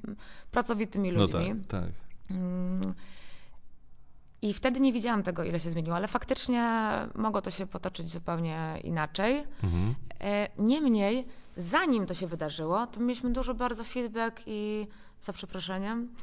[0.51, 1.55] pracowitymi No ludźmi.
[1.67, 1.91] tak, tak.
[2.31, 2.93] Mm.
[4.41, 8.79] I wtedy nie widziałam tego, ile się zmieniło, ale faktycznie mogło to się potoczyć zupełnie
[8.83, 9.43] inaczej.
[9.63, 9.95] Mhm.
[10.21, 14.87] E, Niemniej, zanim to się wydarzyło, to mieliśmy dużo bardzo feedback i
[15.21, 16.09] za przeproszeniem.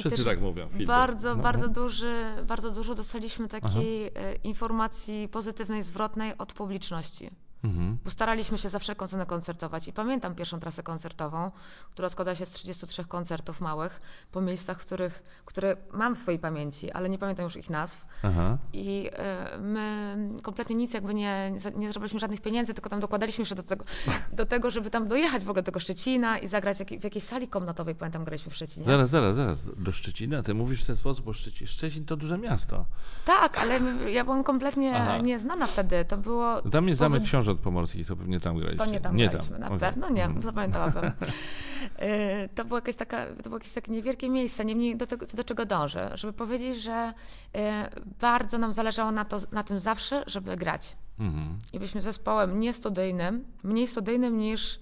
[0.00, 0.68] Wszyscy tak mówią.
[0.68, 0.86] feedback.
[0.86, 7.30] Bardzo, No, bardzo, duży, bardzo dużo dostaliśmy takiej e, informacji pozytywnej, zwrotnej od publiczności.
[7.64, 7.98] Mhm.
[8.04, 9.88] Bo staraliśmy się za wszelką cenę koncertować.
[9.88, 11.50] I pamiętam pierwszą trasę koncertową,
[11.90, 14.00] która składa się z 33 koncertów małych
[14.32, 18.06] po miejscach, których, które mam w swojej pamięci, ale nie pamiętam już ich nazw.
[18.22, 18.58] Aha.
[18.72, 23.54] I e, my kompletnie nic jakby nie, nie zrobiliśmy żadnych pieniędzy, tylko tam dokładaliśmy jeszcze
[23.54, 23.84] do tego,
[24.32, 27.24] do tego żeby tam dojechać w ogóle do tego Szczecina i zagrać jak, w jakiejś
[27.24, 28.86] sali komnatowej, pamiętam, graliśmy w Szczecinie.
[28.86, 29.58] Zaraz, zaraz, zaraz.
[29.76, 30.42] Do Szczecina?
[30.42, 32.84] Ty mówisz w ten sposób, bo Szczecin, Szczecin to duże miasto.
[33.24, 33.78] Tak, ale
[34.10, 35.18] ja byłam kompletnie Aha.
[35.18, 36.04] nieznana wtedy.
[36.04, 36.54] To było...
[36.64, 38.84] No Tam jest Zamek Książąt Pomorskich, to pewnie tam graliście.
[38.84, 39.78] To nie tam nie graliśmy, na okej.
[39.78, 40.42] pewno nie, Mhm.
[40.42, 41.04] zapamiętałabym.
[41.04, 45.44] Y, To było jakieś, taka, to było jakieś takie niewielkie miejsce, niemniej do, tego, do
[45.44, 47.12] czego dążę, żeby powiedzieć, że
[47.56, 47.60] y,
[48.06, 50.96] bardzo nam zależało na, to, na tym zawsze, żeby grać.
[51.18, 51.58] Mhm.
[51.72, 54.78] I byliśmy zespołem nie studyjnym, mniej studyjnym niż y,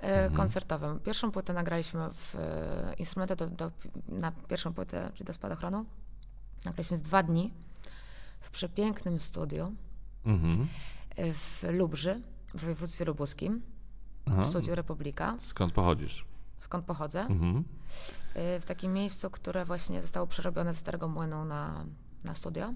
[0.00, 0.34] Mhm.
[0.34, 1.00] koncertowym.
[1.00, 2.38] Pierwszą płytę nagraliśmy w y,
[2.98, 3.70] instrumenty do, do,
[4.08, 5.84] na pierwszą płytę, czyli do spadochronu.
[6.64, 7.52] Nagraliśmy w dwa dni
[8.40, 9.72] w przepięknym studiu
[10.26, 10.68] Mhm.
[11.32, 12.16] w Lubrzy,
[12.54, 13.62] w województwie lubuskim,
[14.26, 14.42] Aha.
[14.42, 16.24] w studiu Republika, Skąd pochodzisz?
[16.60, 17.20] skąd pochodzę.
[17.20, 17.64] Mhm.
[18.56, 21.84] Y, w takim miejscu, które właśnie zostało przerobione ze Starego Młynu na,
[22.26, 22.72] na studio.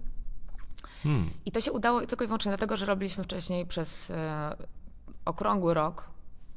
[1.02, 1.30] Hmm.
[1.44, 4.56] I to się udało tylko i wyłącznie dlatego, że robiliśmy wcześniej przez e,
[5.24, 6.04] okrągły rok,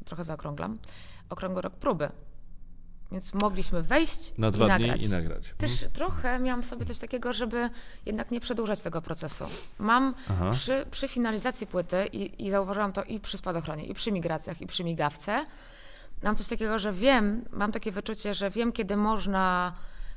[0.06, 0.78] trochę zaokrąglam,
[1.30, 2.10] okrągły rok próby.
[3.12, 5.00] Więc mogliśmy wejść Na i dwa nagrać.
[5.00, 5.54] dni i nagrać.
[5.58, 7.70] Też trochę miałam sobie coś takiego, żeby
[8.06, 9.46] jednak nie przedłużać tego procesu.
[9.80, 10.14] Mam
[10.52, 14.68] przy, przy finalizacji płyty i, i zauważyłam to i przy spadochronie, i przy migracjach, i
[14.68, 15.46] przy migawce,
[16.24, 19.74] mam coś takiego, że wiem, mam takie wyczucie, że wiem, kiedy można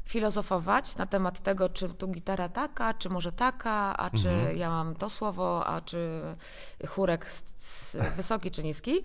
[0.06, 4.56] filozofować na temat tego, czy tu gitara taka, czy może taka, a czy Mhm.
[4.56, 6.20] ja mam to słowo, a czy
[6.88, 8.96] chórek s- s- wysoki czy niski.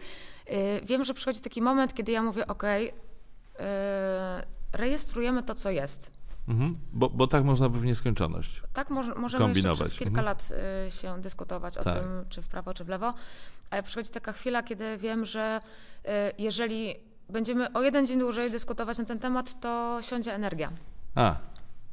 [0.51, 2.63] Y, Wiem, że przychodzi taki moment, kiedy ja mówię, ok,
[4.73, 6.11] rejestrujemy to, co jest.
[6.47, 6.75] Mhm.
[6.93, 8.61] Bo, bo tak można by w nieskończoność.
[8.73, 9.79] Tak, może, możemy jeszcze Kombinować.
[9.87, 10.25] przez kilka Mhm.
[10.25, 10.49] lat
[10.87, 11.93] y, się dyskutować o Tak.
[11.99, 13.13] tym, czy w prawo, czy w lewo,
[13.69, 15.59] ale przychodzi taka chwila, kiedy wiem, że
[16.05, 16.95] y, jeżeli
[17.29, 20.71] będziemy o jeden dzień dłużej dyskutować na ten temat, to siądzie energia.
[21.15, 21.35] A,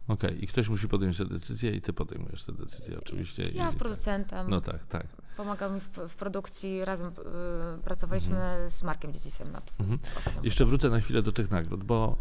[0.09, 0.44] okej.
[0.44, 3.42] I ktoś musi podjąć tę decyzję i ty podejmujesz tę decyzję oczywiście.
[3.42, 5.07] Ja z producentem, No tak, tak.
[5.37, 9.98] pomagał mi w, w produkcji, razem y, pracowaliśmy z Markiem Dziecisem nad Mhm.
[10.42, 12.16] Jeszcze wrócę na chwilę do tych nagród, bo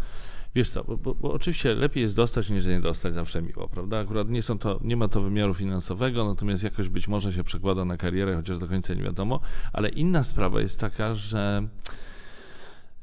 [0.55, 3.99] wiesz co, bo, bo, bo oczywiście lepiej jest dostać niż nie dostać, zawsze miło, prawda?
[3.99, 7.85] Akurat nie, są to, nie ma to wymiaru finansowego, natomiast jakoś być może się przekłada
[7.85, 9.39] na karierę, chociaż do końca nie wiadomo,
[9.73, 11.67] ale inna sprawa jest taka, że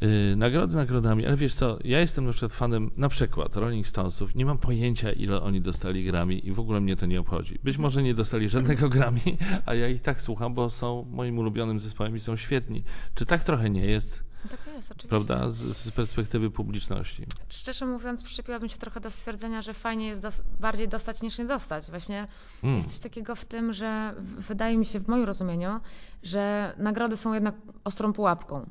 [0.05, 4.35] Yy, nagrody nagrodami, ale wiesz co, ja jestem na przykład fanem na przykład Rolling Stonesów,
[4.35, 7.59] nie mam pojęcia ile oni dostali grami i w ogóle mnie to nie obchodzi.
[7.65, 9.21] Być może nie dostali żadnego grami,
[9.67, 12.85] a ja i tak słucham, bo są moim ulubionym zespołem i są świetni.
[13.15, 15.09] Czy tak trochę nie jest, Tak jest, oczywiście.
[15.09, 17.27] prawda, z, z perspektywy publiczności?
[17.49, 21.45] Szczerze mówiąc, przyczepiłabym się trochę do stwierdzenia, że fajnie jest dos- bardziej dostać niż nie
[21.45, 21.91] dostać.
[21.91, 22.27] Właśnie
[22.63, 22.77] Mm.
[22.77, 25.81] jest coś takiego w tym, że wydaje mi się, w moim rozumieniu,
[26.23, 28.71] że nagrody są jednak ostrą pułapką.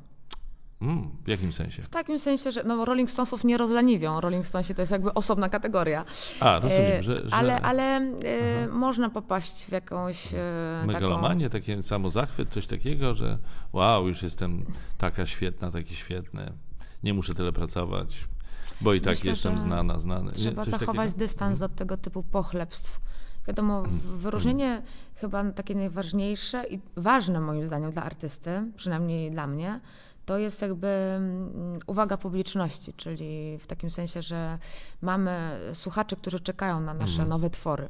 [0.84, 1.82] Mm, w jakim sensie?
[1.82, 4.20] W takim sensie, że no, Rolling Stonesów nie rozleniwią.
[4.20, 6.04] Rolling Stonesi to jest jakby osobna kategoria.
[6.40, 10.36] A, rozumiem, E, że, że Ale, ale e, można popaść w jakąś e,
[10.86, 10.92] taką...
[10.92, 13.38] megalomanie, taki samozachwyt, coś takiego, że
[13.72, 14.64] wow, już jestem
[14.98, 16.52] taka świetna, taki świetny,
[17.02, 18.16] nie muszę tyle pracować.
[18.80, 20.32] Bo i tak Myślę, jestem znana, znany.
[20.32, 21.18] Trzeba zachować takiego?
[21.18, 21.70] dystans Mhm.
[21.70, 23.00] do tego typu pochlebstw.
[23.46, 24.82] Wiadomo, w- wyróżnienie
[25.16, 29.80] chyba takie najważniejsze i ważne moim zdaniem dla artysty, przynajmniej dla mnie,
[30.26, 34.58] to jest jakby mm, uwaga publiczności, czyli w takim sensie, że
[35.02, 37.28] mamy słuchaczy, którzy czekają na nasze Mhm.
[37.28, 37.88] nowe twory.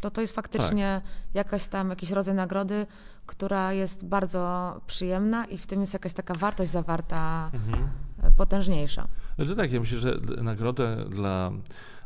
[0.00, 1.00] To to jest faktycznie
[1.34, 2.86] jakaś tam, jakiś rodzaj nagrody,
[3.26, 7.88] która jest bardzo przyjemna i w tym jest jakaś taka wartość zawarta Mhm.
[8.22, 9.08] e, potężniejsza.
[9.36, 11.52] Znaczy tak, ja myślę, że nagrodę dla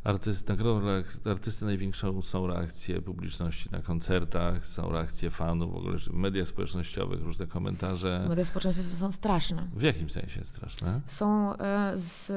[0.07, 0.81] artysty, nagrodą
[1.23, 6.49] dla artysty największą są reakcje publiczności na koncertach, są reakcje fanów, w ogóle w mediach
[6.49, 8.27] społecznościowych, różne komentarze.
[8.29, 9.69] Media społecznościowe są straszne.
[9.77, 11.01] W jakim sensie straszne?
[11.07, 12.33] są e, z,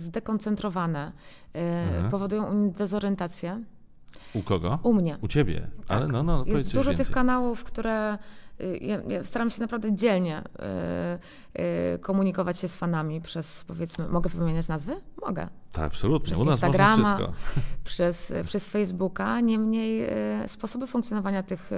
[0.00, 1.12] zdekoncentrowane,
[1.54, 2.08] e, Aha.
[2.10, 3.64] powodują u mnie dezorientację.
[4.34, 4.78] U kogo?
[4.82, 5.18] U mnie.
[5.20, 5.70] U ciebie.
[5.88, 7.06] Ale no, no, Jest dużo więcej.
[7.06, 8.18] tych kanałów, które
[8.80, 10.42] ja, ja staram się naprawdę dzielnie
[11.56, 11.62] y,
[11.94, 15.00] y, komunikować się z fanami przez, powiedzmy, mogę wymieniać nazwy?
[15.26, 15.48] Mogę.
[15.72, 16.26] Tak, absolutnie.
[16.26, 16.96] Przez U nas Instagrama.
[16.96, 17.34] można wszystko.
[17.84, 19.40] Przez, przez Facebooka.
[19.40, 20.04] Niemniej
[20.44, 21.76] y, sposoby funkcjonowania tych y,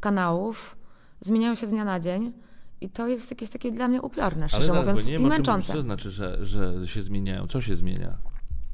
[0.00, 0.76] kanałów
[1.20, 2.32] zmieniają się z dnia na dzień.
[2.80, 5.72] I to jest jakieś takie dla mnie upiorne, Ale szczerze zaraz, mówiąc, nie i męczące.
[5.72, 7.46] Co znaczy, że, że się zmieniają?
[7.46, 8.16] Co się zmienia?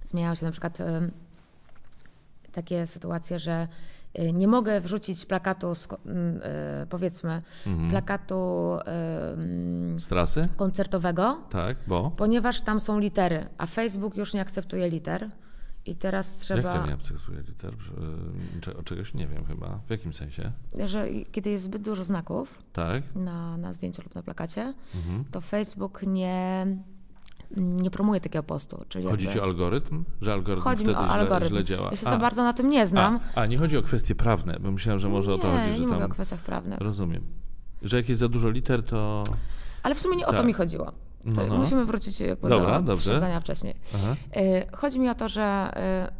[0.04, 0.78] Zmieniają się na przykład
[2.54, 3.93] takie sytuacje, że y,
[4.34, 7.90] nie mogę wrzucić plakatu, y, powiedzmy, Mhm.
[7.90, 8.34] plakatu
[9.98, 10.42] Z trasy?
[10.56, 12.10] koncertowego, Tak, bo?
[12.16, 15.28] ponieważ tam są litery, a Facebook już nie akceptuje liter.
[15.86, 17.74] I teraz trzeba, Jak to nie akceptuje liter?
[18.84, 19.80] Czegoś nie wiem chyba.
[19.86, 20.52] W jakim sensie?
[20.84, 23.14] że kiedy jest zbyt dużo znaków Tak?
[23.14, 25.24] na, na zdjęciu lub na plakacie, Mhm.
[25.30, 26.66] to Facebook nie,
[27.56, 28.84] nie promuje takiego postu.
[28.88, 30.04] Czyli Chodzi jakby- ci o algorytm?
[30.20, 31.54] Że algorytm Chodzi wtedy o źle, algorytm.
[31.54, 31.88] źle działa?
[31.90, 33.20] Ja się za bardzo na tym nie znam.
[33.34, 35.70] A, a, nie chodzi o kwestie prawne, bo myślałem, że może nie, o to chodzi,
[35.70, 36.10] nie że mówię tam...
[36.10, 36.78] o kwestiach prawnych.
[36.80, 37.22] Rozumiem.
[37.82, 39.24] Że jak jest za dużo liter, to...
[39.82, 40.46] Ale w sumie nie o to Tak.
[40.46, 40.92] mi chodziło.
[41.24, 41.56] No, no.
[41.56, 43.16] Musimy wrócić jakby Dobra, do dobrze.
[43.16, 43.74] zdania wcześniej.
[43.94, 44.16] Aha.
[44.36, 45.70] Y, Chodzi mi o to, że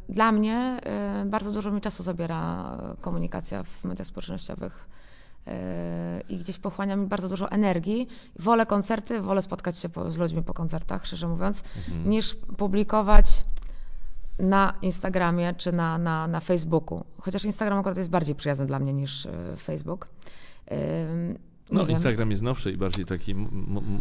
[0.09, 0.81] y, dla mnie
[1.23, 2.71] y, bardzo dużo mi czasu zabiera
[3.01, 4.89] komunikacja w mediach społecznościowych
[6.29, 8.09] i gdzieś pochłania mi bardzo dużo energii.
[8.39, 12.09] Wolę koncerty, wolę spotkać się po, z ludźmi po koncertach, szczerze mówiąc, Mhm.
[12.11, 13.45] niż publikować
[14.39, 17.05] na Instagramie czy na, na, na Facebooku.
[17.21, 20.09] Chociaż Instagram akurat jest bardziej przyjazny dla mnie niż y, Facebook.
[21.71, 21.91] Nie No, wiem.
[21.91, 23.35] Instagram jest nowszy i bardziej taki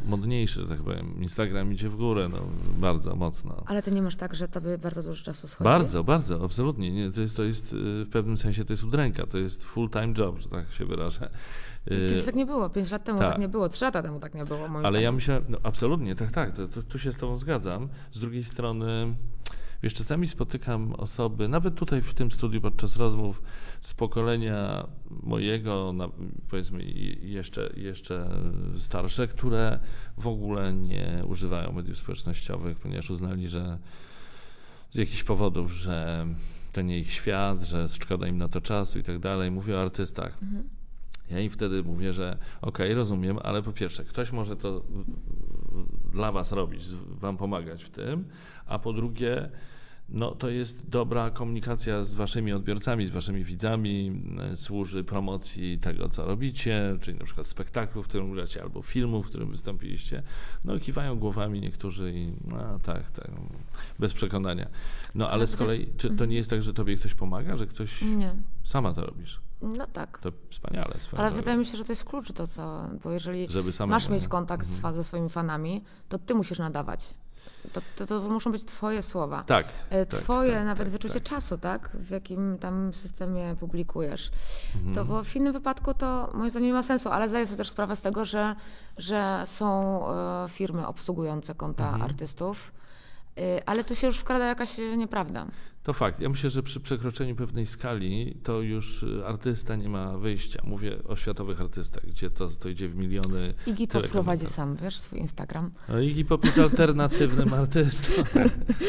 [0.05, 1.21] modniejszy, że tak powiem.
[1.23, 2.37] Instagram idzie w górę, no,
[2.77, 3.63] bardzo mocno.
[3.65, 5.63] Ale ty nie masz tak, że tobie bardzo dużo czasu schodzi?
[5.65, 6.91] Bardzo, bardzo, absolutnie.
[6.91, 10.13] Nie, to, jest, to jest y, w pewnym sensie to jest udręka, to jest full-time
[10.17, 11.29] job, że tak się wyrażę.
[11.87, 13.29] Y, Kiedyś tak nie było, pięć lat temu tak.
[13.31, 15.01] tak, nie było, trzy lata temu tak nie było, Ale zdaniem.
[15.01, 17.87] ja myślałem, no absolutnie, tak, tak, to, to, tu się z Tobą zgadzam.
[18.13, 19.15] Z drugiej strony,
[19.83, 23.41] wiesz, czasami spotykam osoby, nawet tutaj w tym studiu podczas rozmów
[23.81, 25.93] z pokolenia mojego,
[26.49, 26.83] powiedzmy
[27.21, 28.29] jeszcze, jeszcze
[28.77, 29.79] starsze, które
[30.17, 33.77] w ogóle nie używają mediów społecznościowych, ponieważ uznali, że
[34.91, 36.27] z jakichś powodów, że
[36.73, 39.51] to nie ich świat, że szkoda im na to czasu i tak dalej.
[39.51, 40.37] Mówię o artystach.
[40.43, 40.69] Mhm.
[41.31, 44.83] Ja im wtedy mówię, że okej, rozumiem, ale po pierwsze, ktoś może to
[46.11, 48.25] dla was robić, wam pomagać w tym,
[48.65, 49.49] a po drugie,
[50.09, 54.21] no to jest dobra komunikacja z waszymi odbiorcami, z waszymi widzami,
[54.53, 59.23] e, służy promocji tego, co robicie, czyli na przykład spektaklu, w którym gracie, albo filmu,
[59.23, 60.23] w którym wystąpiliście.
[60.65, 63.31] No kiwają głowami niektórzy i no tak, tak,
[63.99, 64.67] bez przekonania.
[65.15, 68.01] No ale z kolei, czy to nie jest tak, że tobie ktoś pomaga, że ktoś
[68.01, 69.39] Nie, sama to robisz?
[69.61, 70.17] no tak.
[70.19, 70.95] To wspaniale.
[71.11, 71.35] Ale drogą.
[71.35, 73.47] wydaje mi się, że to jest klucz do co, bo jeżeli
[73.87, 74.93] masz mieć kontakt z, Mhm.
[74.93, 77.13] ze swoimi fanami, to ty musisz nadawać.
[77.73, 79.43] To, to, to muszą być twoje słowa.
[79.43, 79.65] Tak.
[79.89, 81.23] E, tak, Twoje tak, nawet tak, wyczucie tak.
[81.23, 81.89] czasu, tak?
[81.93, 84.31] W jakim tam systemie publikujesz.
[84.75, 84.95] Mhm.
[84.95, 87.69] To bo w innym wypadku to moim zdaniem nie ma sensu, ale zdaję sobie też
[87.69, 88.55] sprawę z tego, że,
[88.97, 92.01] że są e, firmy obsługujące konta Mhm.
[92.01, 92.71] artystów,
[93.37, 95.45] e, ale tu się już wkrada jakaś nieprawda.
[95.83, 96.19] To fakt.
[96.19, 100.61] Ja myślę, że przy przekroczeniu pewnej skali to już y, artysta nie ma wyjścia.
[100.65, 103.53] Mówię o światowych artystach, gdzie to, to idzie w miliony.
[103.67, 105.71] Iggy Pop prowadzi sam, wiesz, swój Instagram.
[105.89, 108.23] No Iggy Pop jest alternatywnym artystą.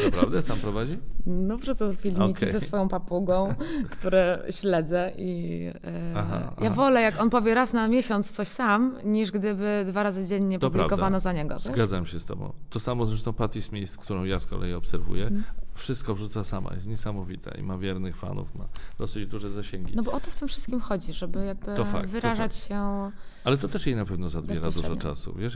[0.05, 0.41] Naprawdę?
[0.41, 0.97] Sam prowadzi?
[1.25, 2.51] No wrzucę filmiki Okej.
[2.51, 3.55] ze swoją papugą,
[3.91, 6.75] które śledzę i e, Aha, ja aha.
[6.75, 10.67] wolę, jak on powie raz na miesiąc coś sam, niż gdyby dwa razy dziennie To
[10.67, 11.19] publikowano prawda.
[11.19, 11.53] za niego.
[11.55, 11.63] wiesz?
[11.63, 12.53] Zgadzam się z tobą.
[12.69, 15.23] To samo zresztą Patti Smith, którą ja z kolei obserwuję.
[15.27, 15.43] Mhm.
[15.75, 16.73] Wszystko wrzuca sama.
[16.75, 18.65] Jest niesamowita i ma wiernych fanów, ma
[18.97, 19.95] dosyć duże zasięgi.
[19.95, 22.67] No bo o to w tym wszystkim chodzi, żeby jakby To fakt, to wyrażać fakt.
[22.67, 23.11] się.
[23.43, 25.53] Ale to też jej na pewno zabiera dużo czasu, wiesz,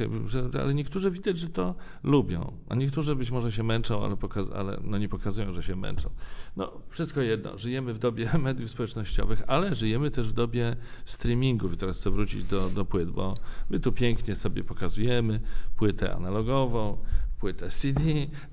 [0.61, 4.79] ale niektórzy widać, że to lubią, a niektórzy być może się męczą, ale, pokaz, ale
[4.83, 6.09] no nie pokazują, że się męczą.
[6.55, 11.77] No, wszystko jedno, żyjemy w dobie mediów społecznościowych, ale żyjemy też w dobie streamingów i
[11.77, 13.33] teraz chcę wrócić do, do płyt, bo
[13.69, 15.39] my tu pięknie sobie pokazujemy
[15.77, 16.97] płytę analogową,
[17.39, 18.01] płytę CD.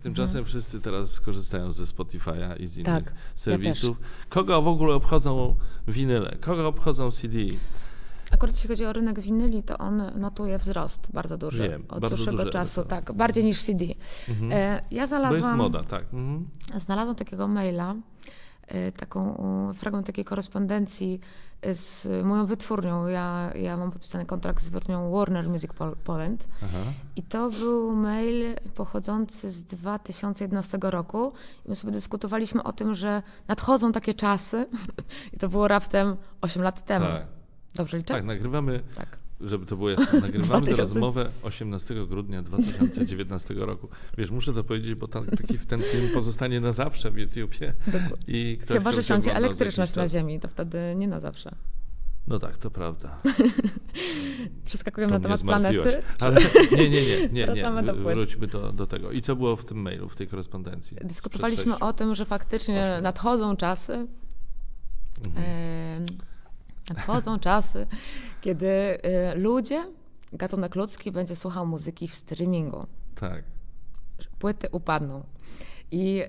[0.03, 3.05] Tymczasem wszyscy teraz skorzystają ze Spotify'a i z innych Mhm.
[3.05, 3.97] Tak, ja serwisów.
[4.29, 5.57] Kogo w ogóle obchodzą
[5.89, 6.37] winyle?
[6.41, 7.39] Kogo obchodzą CD?
[8.31, 11.69] Akurat jeśli chodzi o rynek winyli, to on notuje wzrost bardzo duży.
[11.69, 13.85] Wiem, od bardzo dłuższego duży, czasu, to- tak, bardziej niż CD.
[13.85, 16.05] E, ja Bo jest znalazłam, moda, tak.
[16.13, 16.49] Mhm.
[16.77, 17.95] znalazłam takiego maila,
[18.97, 19.37] taką
[19.71, 21.21] e, fragment takiej korespondencji
[21.73, 23.07] z moją wytwórnią.
[23.07, 26.49] Ja, ja mam podpisany kontrakt z wytwórnią Warner Music Pol- Poland.
[26.65, 26.79] Aha.
[27.17, 31.33] I to był mail pochodzący z 2011 roku.
[31.67, 34.67] I my sobie dyskutowaliśmy o tym, że nadchodzą takie czasy.
[35.33, 37.07] I to było raptem 8 lat temu.
[37.07, 37.27] Tak.
[37.75, 38.15] Dobrze liczę?
[38.15, 39.19] tak, nagrywamy, Tak.
[39.41, 40.83] Żeby to było jasne, nagrywamy tę 2000.
[40.83, 43.89] rozmowę 18 grudnia 2019 roku.
[44.19, 47.75] Wiesz, muszę to powiedzieć, bo tam, taki, ten film pozostanie na zawsze w YouTubie.
[48.29, 51.55] I ktoś Chyba, że siądzie elektryczność na ziemi, to wtedy nie na zawsze.
[52.29, 53.19] No tak, to prawda.
[54.65, 56.03] Przeskakujemy na temat planety.
[56.21, 56.41] Ale
[56.73, 57.83] nie, nie, nie, nie, nie.
[57.83, 57.95] Do.
[57.95, 59.13] Wróćmy do, do tego.
[59.13, 60.97] I co było w tym mailu, w tej korespondencji?
[61.05, 64.07] Dyskutowaliśmy o tym, że faktycznie nadchodzą czasy.
[65.27, 66.07] Mhm.
[66.91, 67.87] Nadchodzą czasy,
[68.41, 69.87] kiedy e, ludzie,
[70.33, 72.87] gatunek ludzki będzie słuchał muzyki w streamingu.
[73.15, 73.43] Tak.
[74.39, 75.23] Płyty upadną.
[75.91, 76.23] I, I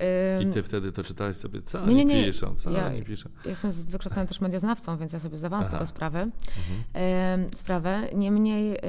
[0.43, 2.25] em, ty wtedy to czytałeś sobie, co Nie, nie, nie.
[2.25, 3.29] piszą, co Ja- oni piszą.
[3.45, 6.19] Jestem wykształconym też medioznawcą, więc ja sobie zdawałam z tego sprawę.
[6.21, 6.83] Mhm.
[6.93, 8.07] Em, sprawę.
[8.15, 8.81] Niemniej em,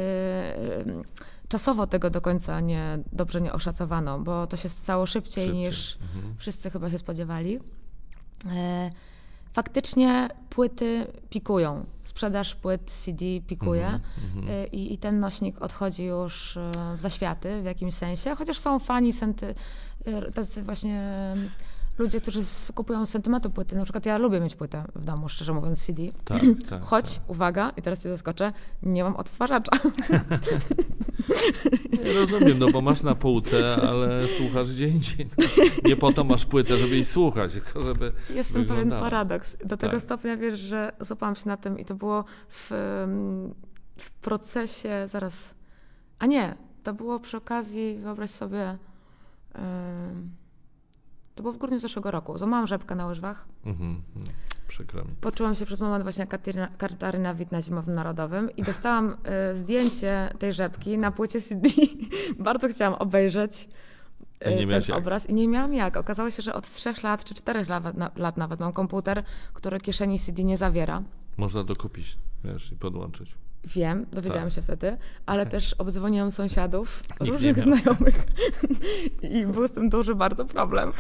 [1.48, 5.62] czasowo tego do końca nie, dobrze nie oszacowano, bo to się stało szybciej, Szybciej.
[5.62, 6.34] niż Mhm.
[6.38, 7.58] wszyscy chyba się spodziewali.
[8.56, 8.90] E,
[9.52, 11.84] faktycznie płyty pikują.
[12.04, 14.48] Sprzedaż płyt CD pikuje mhm.
[14.48, 18.78] e, i, i ten nośnik odchodzi już e, w zaświaty w jakimś sensie, chociaż są
[18.78, 19.54] fani, senty,
[20.04, 21.34] e, tacy właśnie
[21.98, 22.40] ludzie, którzy
[22.74, 23.76] kupują z sentymentu płyty.
[23.76, 26.02] Na przykład ja lubię mieć płytę w domu, szczerze mówiąc, CD.
[26.24, 26.82] Tak, tak.
[26.82, 27.30] Choć, tak.
[27.30, 29.72] uwaga, i teraz cię zaskoczę, nie mam odtwarzacza.
[32.04, 35.26] Nie rozumiem, no bo masz na półce, ale słuchasz gdzie indziej.
[35.38, 35.64] No.
[35.84, 39.02] Nie po to masz płytę, żeby jej słuchać, tylko żeby Jest w tym pewien wyglądała.
[39.10, 39.56] paradoks.
[39.64, 40.02] Do tego Tak.
[40.02, 43.54] stopnia, wiesz, że złapałam się na tym i to było w, em,
[43.96, 45.54] w procesie zaraz...
[46.18, 48.78] A nie, to było przy okazji, wyobraź sobie,
[49.54, 50.30] em,
[51.38, 52.38] to było w grudniu zeszłego roku.
[52.38, 53.46] Złamałam rzepkę na łyżwach.
[53.64, 54.36] Mhm, mhm.
[54.68, 55.10] Przykro mi.
[55.20, 60.30] Poczułam się przez moment właśnie Katarina, Katarina Witt na Zimowym Narodowym i dostałam e, zdjęcie
[60.38, 61.68] tej rzepki na płycie CD.
[62.38, 63.68] Bardzo chciałam obejrzeć
[64.46, 64.98] I nie e, ten jak.
[64.98, 65.96] obraz i nie miałam jak.
[65.96, 69.22] Okazało się, że od trzech lat czy czterech lat, na, lat nawet mam komputer,
[69.52, 71.02] który kieszeni CD nie zawiera.
[71.36, 73.34] Można dokupić, wiesz, i podłączyć.
[73.64, 74.52] Wiem, dowiedziałam Tak.
[74.52, 78.26] się wtedy, ale też obdzwoniłam sąsiadów, nie różnych znajomych
[79.36, 80.92] i był z tym duży bardzo problem,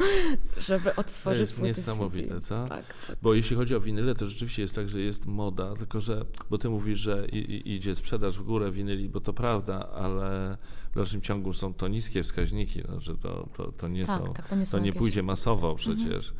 [0.60, 2.64] żeby odtworzyć jest płyty niesamowite, co?
[2.64, 2.84] Tak.
[3.22, 6.58] Bo jeśli chodzi o winyle, to rzeczywiście jest tak, że jest moda, tylko że, bo
[6.58, 7.26] ty mówisz, że
[7.64, 10.56] idzie sprzedaż w górę winyli, bo to prawda, ale
[10.92, 14.32] w dalszym ciągu są to niskie wskaźniki, no, że to, to, to nie Tak, są,
[14.32, 14.98] tak, to nie są jakieś- Mhm.
[14.98, 16.32] pójdzie masowo przecież.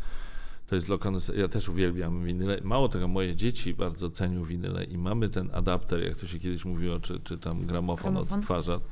[0.68, 2.60] To jest lokal, ja też uwielbiam winyle.
[2.64, 6.64] Mało tego, moje dzieci bardzo cenią winyle i mamy ten adapter, jak to się kiedyś
[6.64, 8.38] mówiło, czy, czy tam gramofon, Gramofon.
[8.38, 8.82] odtwarzacz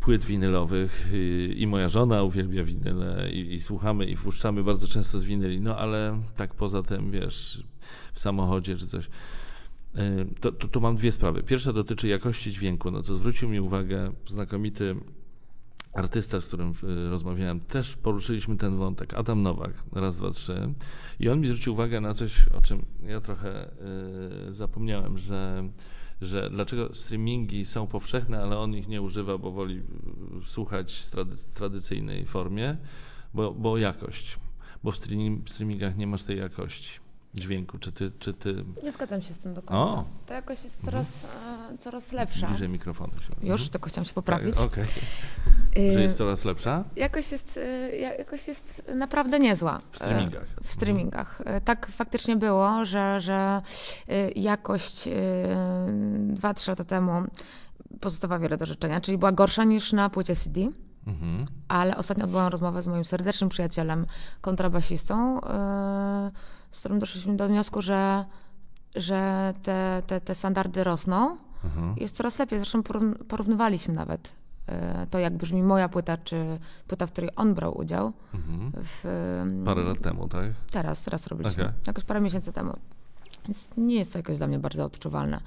[0.00, 5.18] płyt winylowych y, i moja żona uwielbia winyle i, i słuchamy i wpuszczamy bardzo często
[5.18, 7.62] z winyli, no ale tak poza tym, wiesz,
[8.12, 9.04] w samochodzie czy coś.
[9.06, 11.42] Y, To, to, tu mam dwie sprawy.
[11.42, 14.96] Pierwsza dotyczy jakości dźwięku, no co zwrócił mi uwagę znakomity
[15.96, 20.74] artysta, z którym y, rozmawiałem, też poruszyliśmy ten wątek, Adam Nowak, raz, dwa, trzy.
[21.20, 23.70] I on mi zwrócił uwagę na coś, o czym ja trochę
[24.48, 25.68] y, zapomniałem, że
[26.20, 29.82] że dlaczego streamingi są powszechne, ale on ich nie używa, bo woli y,
[30.46, 32.76] słuchać w trady, tradycyjnej formie,
[33.34, 34.38] bo, bo jakość.
[34.84, 37.78] Bo w streaming, streamingach nie masz tej jakości dźwięku.
[37.78, 39.82] Czy ty, czy ty Nie zgadzam się z tym do końca.
[39.94, 40.04] O.
[40.26, 41.24] To jakoś jest coraz,
[41.74, 42.46] e, coraz lepsza.
[42.46, 43.46] bliżej mikrofonu się...
[43.48, 44.54] Już, tylko chciałam się poprawić.
[44.56, 44.84] Tak, Okej.
[45.78, 46.84] Y, Że jest coraz lepsza?
[46.96, 49.78] jakość, jest, y, ja- jakość jest naprawdę niezła.
[49.92, 50.42] W streamingach.
[50.60, 51.42] E, W streamingach.
[51.44, 53.62] E, Tak faktycznie było, że, że
[54.10, 55.12] y, jakość y,
[56.34, 57.12] dwa, trzy lata temu
[58.00, 60.60] pozostawała wiele do życzenia, czyli była gorsza niż na płycie CD.
[61.06, 61.46] Mhm.
[61.68, 64.06] Ale ostatnio odbyłam rozmowę z moim serdecznym przyjacielem,
[64.40, 65.40] kontrabasistą, yy,
[66.76, 68.24] z którym doszliśmy do wniosku, że,
[68.94, 71.36] że te, te, te standardy rosną.
[71.64, 71.94] Mhm.
[71.96, 72.58] Jest coraz lepiej.
[72.58, 74.32] Zresztą porówn- porównywaliśmy nawet
[74.68, 74.74] yy,
[75.10, 76.58] to, jak brzmi moja płyta, czy
[76.88, 78.12] płyta, w której on brał udział.
[78.34, 78.72] Mhm.
[78.84, 80.44] W, Parę lat temu, tak?
[80.70, 81.62] Teraz, teraz robiliśmy.
[81.64, 81.74] Okej.
[81.86, 82.72] Jakoś parę miesięcy temu.
[83.48, 85.40] Więc nie jest to jakoś dla mnie bardzo odczuwalne.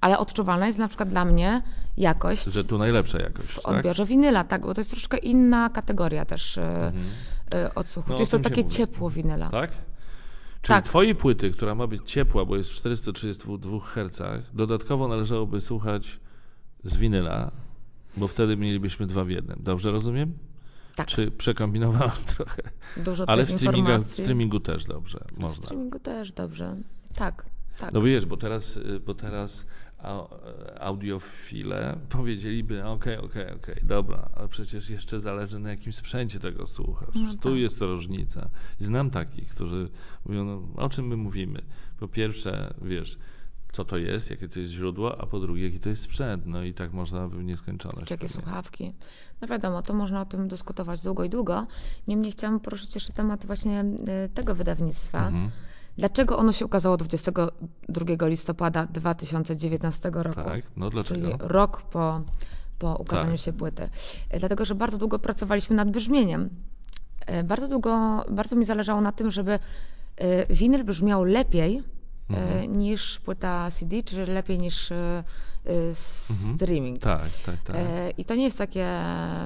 [0.00, 1.62] Ale odczuwalna jest na przykład dla mnie
[1.96, 3.66] jakość Że tu najlepsza jakość, w tak?
[3.74, 7.04] odbiorze winyla, tak, bo to jest troszkę inna kategoria też e, Mhm.
[7.54, 8.08] e, odsłuchu.
[8.10, 9.48] No, to jest to takie ciepło winyla.
[9.50, 9.70] Tak?
[10.64, 10.84] Czyli Tak.
[10.84, 16.20] twojej płyty, która ma być ciepła, bo jest w 432 Hz, dodatkowo należałoby słuchać
[16.84, 17.50] z winyla,
[18.16, 19.58] Bo wtedy mielibyśmy dwa w jednym.
[19.62, 20.32] Dobrze rozumiem?
[20.94, 21.06] Tak.
[21.06, 22.62] Czy przekombinowałam trochę?
[22.96, 25.64] Dużo Ale w streamingu, w streamingu też dobrze W można.
[25.64, 26.74] streamingu też dobrze.
[27.14, 27.44] Tak,
[27.78, 27.92] tak.
[27.92, 29.66] No wiesz, bo teraz, y, bo teraz
[30.80, 37.14] audiofile powiedzieliby, okej, okej, okej, dobra, ale przecież jeszcze zależy na jakim sprzęcie tego słuchasz.
[37.14, 37.58] No tu tak.
[37.58, 38.48] jest to różnica.
[38.80, 39.88] I znam takich, którzy
[40.26, 41.62] mówią, no, o czym my mówimy?
[41.98, 43.18] Po pierwsze, wiesz,
[43.72, 46.46] co to jest, jakie to jest źródło, a po drugie, jaki to jest sprzęt.
[46.46, 48.08] No i tak można by w nieskończoność.
[48.08, 48.42] Czy jakie pewnie.
[48.42, 48.94] słuchawki.
[49.40, 51.66] No wiadomo, to można o tym dyskutować długo i długo.
[52.08, 53.84] Niemniej chciałam poruszyć jeszcze temat właśnie
[54.24, 55.26] y, tego wydawnictwa.
[55.26, 55.50] Mhm.
[55.98, 60.42] Dlaczego ono się ukazało 22 listopada 2019 roku?
[60.42, 61.20] Tak, no dlaczego?
[61.20, 62.20] Czyli rok po,
[62.78, 63.40] po ukazaniu Tak.
[63.40, 63.88] się płyty.
[64.30, 66.50] E, Dlatego, że bardzo długo pracowaliśmy nad brzmieniem.
[67.26, 69.58] E, Bardzo długo, bardzo mi zależało na tym, żeby
[70.16, 71.80] e, winyl brzmiał lepiej
[72.30, 72.78] Mhm.
[72.78, 75.24] niż płyta CD, czy lepiej niż e,
[75.92, 76.98] streaming.
[76.98, 77.76] Tak, tak, tak.
[77.76, 78.88] E, I to nie jest takie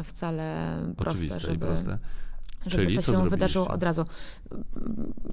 [0.05, 1.99] wcale proste, Oczywiste żeby, i proste.
[2.67, 3.37] Żeby Czyli to co się zrobiliście?
[3.37, 4.05] wydarzyło od razu.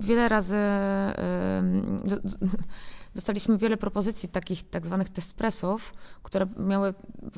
[0.02, 0.58] Wiele razy
[3.16, 6.94] dostaliśmy wiele propozycji takich tak zwanych testpresów, które miały,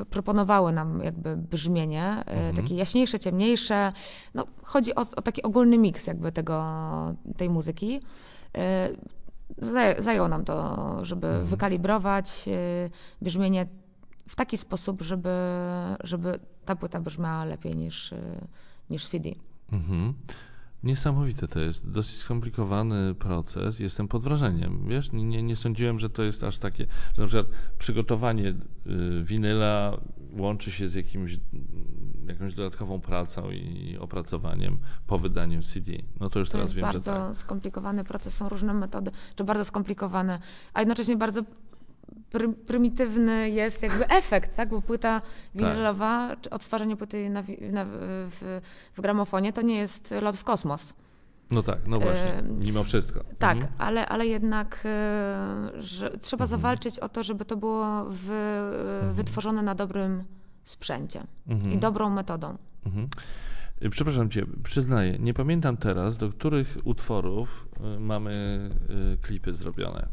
[0.10, 2.56] proponowały nam jakby brzmienie, y, Mhm.
[2.56, 3.92] takie jaśniejsze, ciemniejsze.
[4.34, 6.66] No, chodzi o, o taki ogólny miks jakby tego,
[7.38, 8.02] tej muzyki.
[9.62, 11.46] Zaję- Zajęło nam to, żeby Mhm.
[11.46, 12.90] wykalibrować y,
[13.22, 13.68] brzmienie
[14.28, 15.30] w taki sposób, żeby,
[16.04, 18.14] żeby ta płyta brzmiała lepiej niż,
[18.90, 19.30] niż CD.
[19.72, 20.14] Mhm.
[20.84, 21.90] Niesamowite to jest.
[21.92, 23.80] Dosyć skomplikowany proces.
[23.80, 24.88] Jestem pod wrażeniem.
[24.88, 27.48] Wiesz, nie, nie, sądziłem, że to jest aż takie, że na przykład
[27.78, 28.56] przygotowanie y,
[29.24, 29.98] winyla
[30.38, 31.40] łączy się z jakimś,
[32.28, 35.92] jakąś dodatkową pracą i opracowaniem po wydaniu CD.
[36.20, 37.36] No to już To teraz wiem, bardzo że tak.
[37.36, 40.40] skomplikowany proces, są różne metody, czy bardzo skomplikowane,
[40.74, 41.42] a jednocześnie bardzo
[42.32, 44.70] pry, prymitywny jest jakby efekt, tak?
[44.70, 45.22] Bo płyta
[45.56, 47.42] winylowa, czy odtwarzanie płyty na,
[47.72, 47.86] na,
[48.30, 48.62] w,
[48.98, 50.94] w gramofonie to nie jest lot w kosmos.
[51.52, 53.20] No tak, no właśnie, mimo wszystko.
[53.40, 53.74] Tak, Mhm.
[53.78, 58.30] ale, ale jednak e, że trzeba zawalczyć o to, żeby to było w,
[59.14, 60.24] wytworzone na dobrym
[60.64, 61.72] sprzęcie Mhm.
[61.74, 62.58] i dobrą metodą.
[62.86, 63.08] Mhm.
[63.84, 67.68] Y, Przepraszam cię, przyznaję, nie pamiętam teraz, do których utworów
[68.00, 68.34] mamy
[69.22, 70.08] klipy zrobione.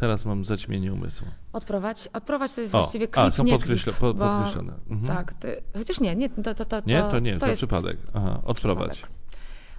[0.00, 1.26] Teraz mam zaćmienie umysłu.
[1.52, 4.72] Odprowadź, odprowadź to jest O, właściwie klip, a, są nie podkreśle, klip, po, podkreślone.
[4.90, 5.16] Mhm.
[5.16, 7.96] Tak, ty, chociaż nie, nie, to, to, to, Nie, to nie, to, jest przypadek.
[8.14, 8.90] Aha, odprowadź.
[8.90, 9.18] przypadek.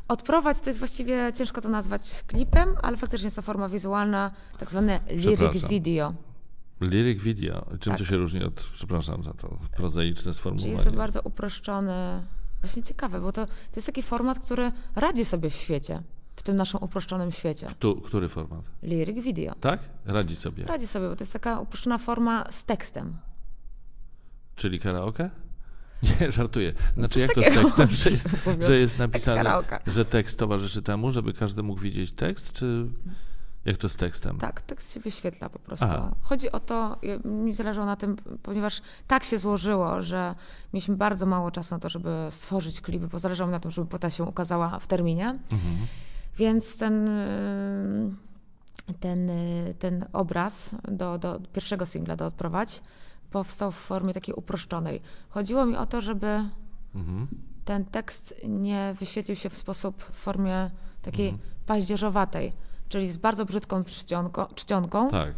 [0.07, 4.69] Odprowadź to jest właściwie ciężko to nazwać klipem, ale faktycznie jest to forma wizualna, tak
[4.71, 6.13] zwane lyric video.
[6.81, 7.65] Lyric video.
[7.79, 7.97] Czym Tak.
[7.97, 10.71] to się różni od, przepraszam za to prozaiczne Czyli sformułowanie.
[10.73, 12.23] jest to bardzo uproszczone,
[12.61, 16.01] właśnie ciekawe, bo to, to jest taki format, który radzi sobie w świecie,
[16.39, 17.67] w tym naszym uproszczonym świecie.
[18.05, 18.61] Który format?
[18.81, 19.55] Lyric video.
[19.61, 19.79] Tak?
[20.05, 20.63] Radzi sobie.
[20.65, 23.17] Radzi sobie, bo to jest taka uproszczona forma z tekstem.
[24.55, 25.29] Czyli karaoke?
[26.21, 26.73] Nie, żartuję.
[26.97, 28.09] Znaczy jak to z tekstem, że,
[28.45, 28.65] mówiąc.
[28.65, 32.87] że jest napisane, że tekst towarzyszy temu, żeby każdy mógł widzieć tekst, czy
[33.65, 34.37] jak to z tekstem?
[34.37, 35.85] Tak, tekst się wyświetla po prostu.
[35.85, 36.15] Aha.
[36.21, 40.35] Chodzi o to, mi zależało na tym, ponieważ tak się złożyło, że
[40.73, 43.87] mieliśmy bardzo mało czasu na to, żeby stworzyć klipy, bo zależało mi na tym, żeby
[43.87, 45.27] płyta się ukazała w terminie.
[45.27, 45.87] Mhm.
[46.39, 48.11] Więc ten, y,
[48.99, 52.81] ten, y, ten obraz do, do pierwszego singla, do Odprowadź,
[53.31, 55.01] powstał w formie takiej uproszczonej.
[55.29, 56.43] Chodziło mi o to, żeby
[56.95, 57.27] Mhm.
[57.65, 60.71] ten tekst nie wyświetlił się w sposób, w formie
[61.01, 61.33] takiej
[61.65, 62.53] paździerzowatej,
[62.89, 65.33] czyli z bardzo brzydką czcionką, czcionką Tak.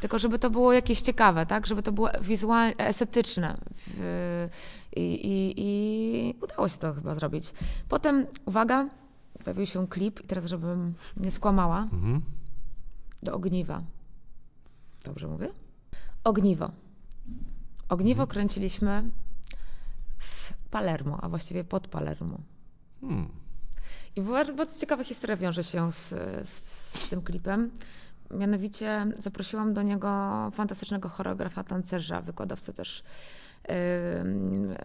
[0.00, 1.66] tylko żeby to było jakieś ciekawe, tak?
[1.66, 3.54] Żeby to było wizualnie, estetyczne.
[4.96, 7.52] I, i, I udało się to chyba zrobić.
[7.88, 8.88] Potem, uwaga,
[9.44, 12.22] pojawił się klip i teraz, żebym nie skłamała, Mhm.
[13.22, 13.80] do Ogniwa.
[15.04, 15.48] Dobrze mówię?
[16.24, 16.70] Ogniwo.
[17.88, 19.02] Ogniwo kręciliśmy
[20.18, 22.38] w Palermo, a właściwie pod Palermo.
[23.00, 23.28] Hmm.
[24.16, 26.08] I bardzo, bardzo ciekawa historia wiąże się z,
[26.48, 26.54] z,
[27.00, 27.70] z tym klipem.
[28.30, 30.10] Mianowicie zaprosiłam do niego
[30.52, 33.02] fantastycznego choreografa, tancerza, wykładowcę też
[34.22, 34.76] ym, e,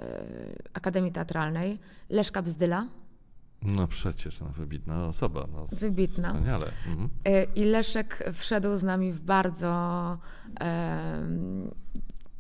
[0.74, 1.80] Akademii Teatralnej,
[2.10, 2.86] Leszka Bzdyla,
[3.62, 5.47] No przecież, no, wybitna osoba.
[5.53, 6.30] No, wybitna.
[6.34, 6.66] wspaniale.
[6.88, 7.09] Mhm.
[7.26, 10.18] E, I Leszek wszedł z nami w bardzo
[10.59, 11.72] em,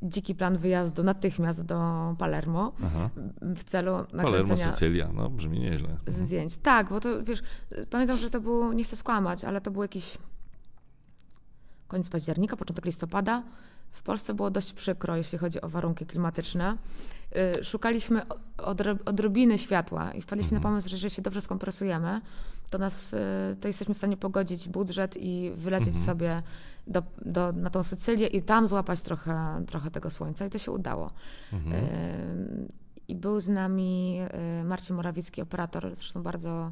[0.03, 3.09] dziki plan wyjazdu natychmiast do Palermo Aha.
[3.41, 5.89] w celu Palermo, nakręcenia Sycylia, no brzmi nieźle.
[5.89, 6.11] Mhm.
[6.25, 6.57] zdjęć.
[6.57, 7.41] Tak, bo to wiesz,
[7.89, 10.17] pamiętam, że to był, nie chcę skłamać, ale to był jakiś
[11.87, 13.43] koniec października, początek listopada.
[13.91, 16.77] W Polsce było dość przykro, jeśli chodzi o warunki klimatyczne.
[17.59, 18.21] Y, szukaliśmy
[18.57, 20.63] odro- odrobiny światła i wpadliśmy Mhm.
[20.63, 22.21] na pomysł, że jeżeli się dobrze skompresujemy,
[22.69, 23.17] to, nas, y,
[23.61, 26.05] to jesteśmy w stanie pogodzić budżet i wylecieć Mhm.
[26.05, 26.41] sobie
[26.87, 30.71] do, do, na tą Sycylię i tam złapać trochę, trochę tego słońca i to się
[30.71, 31.09] udało.
[31.53, 31.75] Mhm.
[31.75, 32.67] Y,
[33.07, 34.19] I był z nami
[34.65, 36.71] Marcin Morawiecki, operator, zresztą bardzo,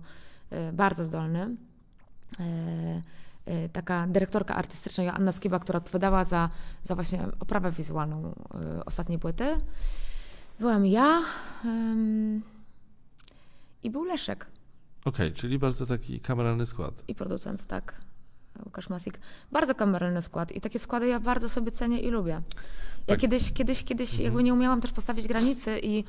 [0.73, 1.55] bardzo zdolny.
[3.73, 6.49] Taka dyrektorka artystyczna Joanna Skiba, która odpowiadała za,
[6.83, 8.33] za właśnie oprawę wizualną
[8.85, 9.57] ostatniej płyty.
[10.59, 11.21] Byłam ja
[11.65, 12.41] ym,
[13.83, 14.47] i był Leszek
[15.05, 16.93] Okej, czyli bardzo taki kameralny skład.
[17.07, 17.95] i producent, tak,
[18.65, 19.19] Łukasz Masik.
[19.51, 22.31] Bardzo kameralny skład i takie składy ja bardzo sobie cenię i lubię.
[22.31, 22.41] Ja
[23.05, 23.19] Tak.
[23.19, 26.03] kiedyś, kiedyś, kiedyś jakby nie umiałam też postawić granicy i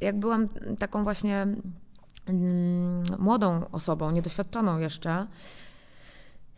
[0.00, 0.48] jak byłam
[0.78, 1.46] taką właśnie
[2.26, 5.26] mm, młodą osobą, niedoświadczoną jeszcze,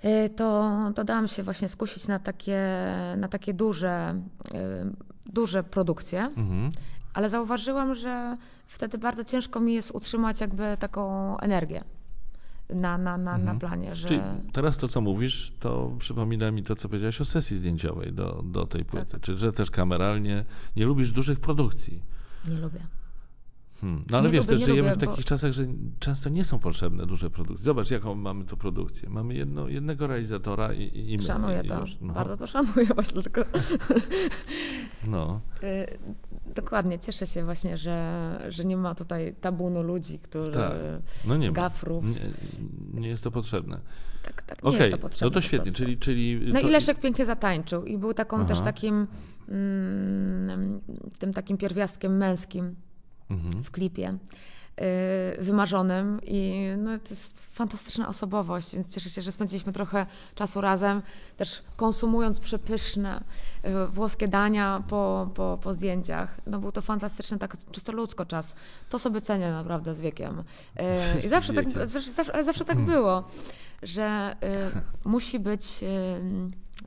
[0.04, 2.60] y, to, to dałam się właśnie skusić na takie,
[3.16, 4.20] na takie duże,
[4.54, 6.72] y, duże produkcje, Mhm.
[7.14, 8.36] Ale zauważyłam, że
[8.66, 11.84] wtedy bardzo ciężko mi jest utrzymać jakby taką energię
[12.74, 14.08] na, na, na, na planie, że...
[14.08, 14.20] Czyli
[14.52, 18.66] teraz to, co mówisz, to przypomina mi to, co powiedziałaś o sesji zdjęciowej do, do
[18.66, 19.06] tej płyty.
[19.06, 19.20] Tak.
[19.20, 20.44] Czyli, że też kameralnie
[20.76, 22.02] nie lubisz dużych produkcji.
[22.48, 22.80] Nie lubię.
[23.82, 24.04] Hmm.
[24.10, 25.66] No ale Nie wiesz, lubię, też żyjemy lubię, w takich bo- czasach, że
[25.98, 27.64] często nie są potrzebne duże produkcje.
[27.64, 29.08] Zobacz, jaką mamy tu produkcję.
[29.10, 31.22] Mamy jedno, jednego realizatora i, i my.
[31.22, 31.80] Szanuję i to.
[31.80, 33.40] już, no, Bardzo to szanuję właśnie tylko.
[35.06, 35.40] no.
[35.62, 35.98] Y,
[36.54, 38.14] Dokładnie, cieszę się właśnie, że,
[38.48, 40.52] że nie ma tutaj tabunu ludzi, którzy...
[40.52, 40.72] Tak.
[41.28, 41.52] No nie.
[41.52, 42.04] Gafrów.
[42.04, 43.80] Nie, nie jest to potrzebne.
[44.22, 45.26] Tak, tak, nie Okej, jest to potrzebne.
[45.26, 45.98] no to świetnie, czyli...
[45.98, 48.44] czyli No to, i Leszek pięknie zatańczył i był taką Aha.
[48.44, 49.06] też takim
[49.48, 50.80] mm,
[51.18, 52.74] tym takim pierwiastkiem męskim
[53.32, 53.64] Mhm.
[53.64, 54.08] w klipie.
[55.38, 60.60] y, Wymarzonym i no, to jest fantastyczna osobowość, więc cieszę się, że spędziliśmy trochę czasu
[60.60, 61.02] razem,
[61.36, 63.24] też konsumując przepyszne
[63.64, 66.40] y, włoskie dania po, po, po zdjęciach.
[66.46, 68.54] No, był to fantastyczny, tak czysto ludzko czas.
[68.90, 70.40] To sobie cenię naprawdę z wiekiem.
[70.40, 71.86] Y, I zawsze tak, wiekiem.
[71.86, 73.24] zawsze, zawsze, ale zawsze tak było,
[73.82, 74.36] że
[75.04, 75.86] y, musi być y,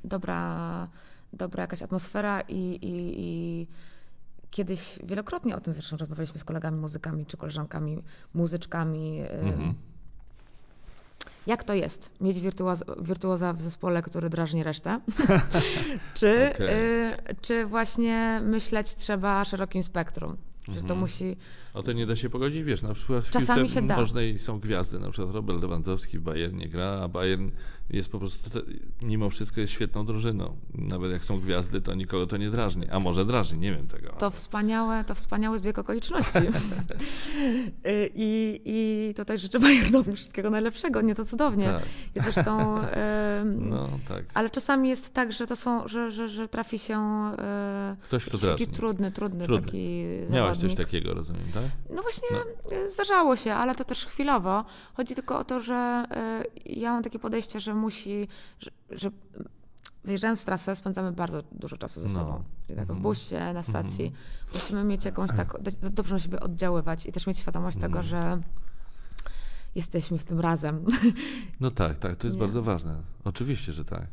[0.03, 0.87] dobra,
[1.33, 3.67] dobra jakaś atmosfera i, i, i
[4.51, 9.21] kiedyś wielokrotnie o tym zresztą rozmawialiśmy z kolegami muzykami czy koleżankami muzyczkami.
[9.21, 9.73] y, Mhm.
[11.47, 14.99] Jak to jest mieć wirtuoza, wirtuoza w zespole, który drażni resztę?
[16.19, 16.67] czy, Okej.
[17.13, 20.37] y, czy właśnie myśleć trzeba szerokim spektrum?
[20.67, 20.99] Że to Mhm.
[20.99, 21.37] musi.
[21.73, 23.97] O to nie da się pogodzić, wiesz, na przykład w Czasami się da.
[23.97, 27.49] nożnej są gwiazdy, na przykład Robert Lewandowski w Bayernie gra, a Bayern
[27.89, 28.59] jest po prostu, te,
[29.01, 30.57] mimo wszystko jest świetną drużyną.
[30.73, 34.09] Nawet jak są gwiazdy, to nikogo to nie drażni, a może drażni, nie wiem tego.
[34.09, 36.39] To wspaniałe, to wspaniały zbieg okoliczności.
[37.87, 41.65] Y, I, I tutaj życzę Bayernowi wszystkiego najlepszego, nie to cudownie.
[41.65, 41.83] Tak.
[42.15, 42.77] I zresztą.
[43.41, 46.99] ym, No tak, Ale czasami jest tak, że to są, że, że, że trafi się
[47.93, 49.65] y, ktoś, kto taki trudny, trudny, Trudny.
[49.65, 51.63] taki Miałaś coś takiego, rozumiem, tak?
[51.95, 52.27] No właśnie
[52.77, 54.65] y, zdarzało się, ale to też chwilowo.
[54.93, 56.05] Chodzi tylko o to, że
[56.65, 58.27] y, ja mam takie podejście, że musi,
[58.59, 59.11] że, że
[60.03, 62.13] wyjeżdżając w trasę spędzamy bardzo dużo czasu ze No.
[62.13, 62.43] sobą.
[62.67, 63.01] Czyli tak w Mhm.
[63.01, 64.11] busie, na stacji.
[64.53, 68.05] Musimy mieć jakąś tak, do- dobrze na siebie oddziaływać i też mieć świadomość tego, Mhm.
[68.05, 68.41] że
[69.75, 70.85] jesteśmy w tym razem.
[71.59, 72.41] No tak, tak, to jest Nie.
[72.41, 73.01] bardzo ważne.
[73.23, 74.07] Oczywiście, że tak.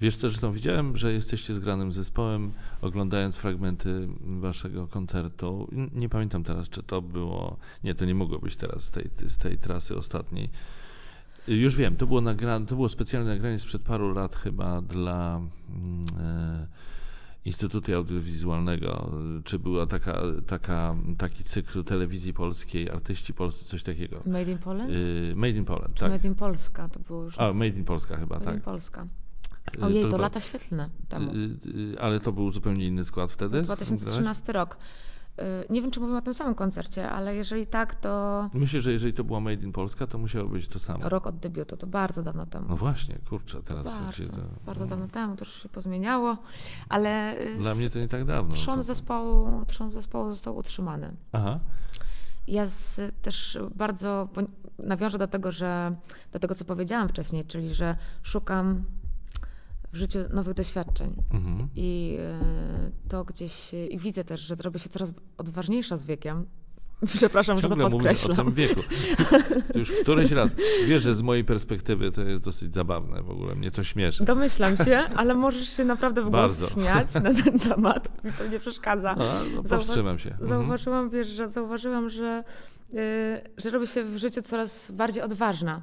[0.00, 4.08] Wiesz co, zresztą widziałem, że jesteście zgranym zespołem, oglądając fragmenty
[4.40, 5.68] waszego koncertu.
[5.94, 7.56] Nie pamiętam teraz, czy to było...
[7.84, 10.50] Nie, to nie mogło być teraz z tej, z tej trasy ostatniej.
[11.48, 16.06] Już wiem, to było, nagrane, to było specjalne nagranie sprzed paru lat chyba dla mm,
[16.20, 16.66] e,
[17.44, 19.10] Instytutu Audiowizualnego.
[19.44, 24.22] Czy była taka, taka, taki cykl telewizji polskiej, artyści polscy, coś takiego.
[24.26, 24.90] Made in Poland?
[24.90, 26.10] Y, Made in Poland, tak.
[26.12, 26.88] Made in Polska?
[26.88, 28.54] To było już A, Made in Polska chyba, Made tak.
[28.54, 29.06] in Polska.
[29.78, 31.32] Y, Ojej, to, chyba- lata świetlne temu.
[32.00, 33.62] Ale to był zupełnie inny skład wtedy?
[33.62, 34.78] 2013 rok.
[35.38, 38.92] Y, Nie wiem, czy mówimy o tym samym koncercie, ale jeżeli tak, to Myślę, że
[38.92, 41.08] jeżeli to była Made in Polska, to musiało być to samo.
[41.08, 42.66] rok od debiutu, to bardzo dawno temu.
[42.68, 44.36] No właśnie, kurczę, teraz bardzo, się to...
[44.66, 46.36] bardzo dawno temu, to już się pozmieniało,
[46.88, 48.52] ale y, Dla mnie to nie tak dawno.
[48.54, 51.16] trząs To- zespołu, trząs zespołu został utrzymany.
[51.32, 51.60] Aha,
[52.46, 54.28] Ja z, też bardzo
[54.78, 55.96] nawiążę do tego, że
[56.32, 58.84] do tego, co powiedziałam wcześniej, czyli że szukam
[59.94, 61.22] w życiu nowych doświadczeń.
[61.34, 61.68] mhm.
[61.76, 62.16] I
[63.06, 66.46] y, to gdzieś, i widzę też, że robię się coraz odważniejsza z wiekiem.
[67.16, 68.36] Przepraszam, że Ciągle to mówisz o podkreślam.
[68.46, 68.80] tym wieku.
[69.80, 70.50] Już któryś raz.
[70.86, 74.24] Wiesz, że z mojej perspektywy to jest dosyć zabawne w ogóle, mnie to śmieszy.
[74.24, 76.68] Domyślam się, ale możesz się naprawdę w Bardzo.
[76.68, 78.24] śmiać na ten temat.
[78.24, 79.14] Mi to nie przeszkadza.
[79.18, 79.24] No,
[79.62, 80.30] Zauwa- powstrzymam się.
[80.30, 80.48] Mhm.
[80.48, 82.44] Zauważyłam, wiesz, że zauważyłam, że,
[82.94, 82.96] y,
[83.56, 85.82] że robię się w życiu coraz bardziej odważna.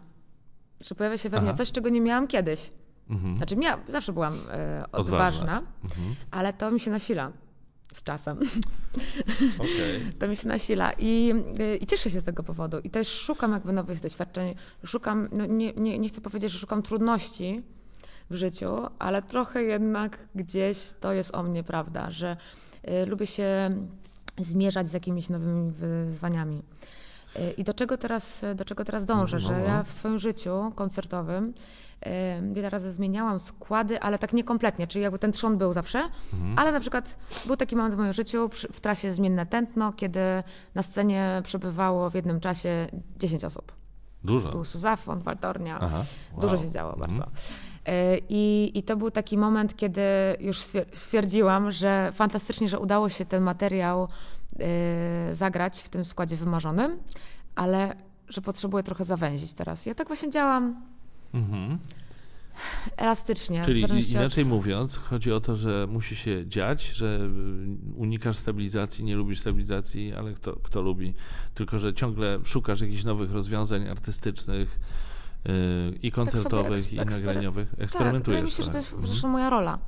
[0.82, 1.58] Że pojawia się we mnie Aha.
[1.58, 2.72] coś, czego nie miałam kiedyś.
[3.12, 3.38] Mhm.
[3.38, 4.92] Znaczy, mia- zawsze byłam y, Odważna.
[4.92, 6.16] odważna, Mhm.
[6.32, 7.32] ale to mi się nasila.
[7.94, 8.40] z czasem.
[9.60, 10.14] Okay.
[10.20, 12.80] To mi się nasila I, y, i cieszę się z tego powodu.
[12.80, 14.56] I też szukam jakby nowych doświadczeń.
[14.86, 17.62] Szukam, no nie, nie, nie chcę powiedzieć, że szukam trudności
[18.30, 18.68] w życiu,
[19.00, 22.38] ale trochę jednak gdzieś to jest o mnie prawda, że
[23.04, 23.70] y, lubię się
[24.38, 26.62] zmierzać z jakimiś nowymi wyzwaniami.
[27.36, 29.36] Y, I do czego teraz, do czego teraz dążę?
[29.38, 29.66] No, że no.
[29.66, 31.54] ja w swoim życiu koncertowym
[32.54, 36.00] wiele razy zmieniałam składy, ale tak niekompletnie, czyli jakby ten trzon był zawsze,
[36.34, 36.60] Mhm.
[36.60, 40.20] ale na przykład był taki moment w moim życiu w trasie Zmienne Tętno, kiedy
[40.76, 42.88] na scenie przebywało w jednym czasie
[43.18, 43.72] 10 osób.
[44.24, 44.52] Dużo.
[44.52, 46.04] Był Suzafon, Waltornia, Aha.
[46.42, 46.64] dużo Wow.
[46.64, 47.12] się działo Mhm.
[47.12, 47.32] bardzo.
[47.88, 50.02] Y, I, I to był taki moment, kiedy
[50.40, 54.08] już stwier- stwierdziłam, że fantastycznie, że udało się ten materiał
[55.30, 57.00] y, zagrać w tym składzie wymarzonym,
[57.56, 57.96] ale
[58.30, 59.86] że potrzebuję trochę zawęzić teraz.
[59.86, 60.82] Ja tak właśnie działam
[61.34, 61.78] Mhm.
[62.98, 63.62] elastycznie.
[63.66, 64.50] Czyli inaczej od...
[64.50, 67.20] mówiąc, chodzi o to, że musi się dziać, że
[67.94, 71.14] y, unikasz stabilizacji, nie lubisz stabilizacji, ale kto, kto lubi?
[71.54, 74.80] Tylko, że ciągle szukasz jakichś nowych rozwiązań artystycznych
[75.46, 75.52] yy,
[76.04, 77.70] i koncertowych, eks- i nagraniowych.
[77.70, 78.44] Tak, Eksperymentujesz.
[78.44, 79.08] mi się, że to jest Mhm.
[79.08, 79.80] zresztą moja rola.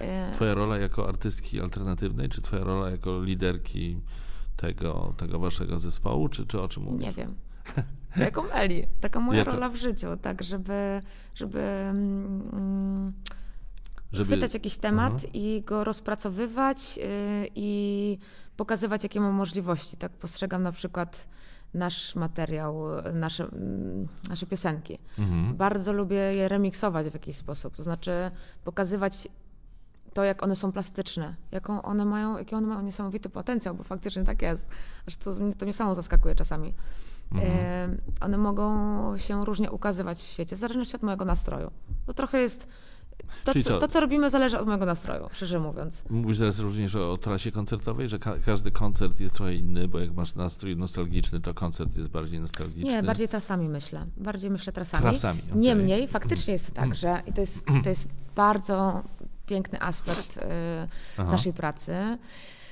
[0.00, 3.96] Y, Twoja rola jako artystki alternatywnej, czy twoja rola jako liderki
[4.56, 7.00] tego, tego waszego zespołu, czy, czy o czym mówisz?
[7.06, 7.34] Nie wiem.
[8.16, 8.86] Jaką Eli.
[9.00, 11.00] Taka moja Jako- rola w życiu, tak, żeby,
[11.34, 13.12] żeby mm,
[14.12, 18.18] Żeby- chwytać jakiś temat i go rozpracowywać y, i
[18.56, 19.96] pokazywać, jakie mam możliwości.
[19.96, 21.28] Tak postrzegam na przykład
[21.74, 22.84] nasz materiał,
[23.14, 24.98] nasze, mm, nasze piosenki.
[25.18, 25.56] Mhm.
[25.56, 28.30] Bardzo lubię je remiksować w jakiś sposób, to znaczy
[28.64, 29.28] pokazywać
[30.14, 34.24] to, jak one są plastyczne, jaką one mają, jaki one mają niesamowity potencjał, bo faktycznie
[34.24, 34.68] tak jest.
[35.08, 36.74] Aż to, to mnie samo zaskakuje czasami.
[37.34, 38.00] Mhm.
[38.20, 41.70] One mogą się różnie ukazywać w świecie, w zależności od mojego nastroju.
[42.06, 42.68] To trochę jest.
[43.44, 46.04] To co, to, co robimy, zależy od mojego nastroju, szczerze mówiąc.
[46.10, 50.14] Mówisz teraz również o, trasie koncertowej, że ka- każdy koncert jest trochę inny, bo jak
[50.14, 52.90] masz nastrój nostalgiczny, to koncert jest bardziej nostalgiczny.
[52.90, 54.06] Nie, bardziej trasami myślę.
[54.16, 55.02] Bardziej myślę trasami.
[55.02, 55.60] Trasami, okej.
[55.60, 59.02] Niemniej faktycznie jest tak, że i to jest, to jest bardzo
[59.46, 60.36] piękny aspekt
[61.18, 62.18] y, naszej pracy,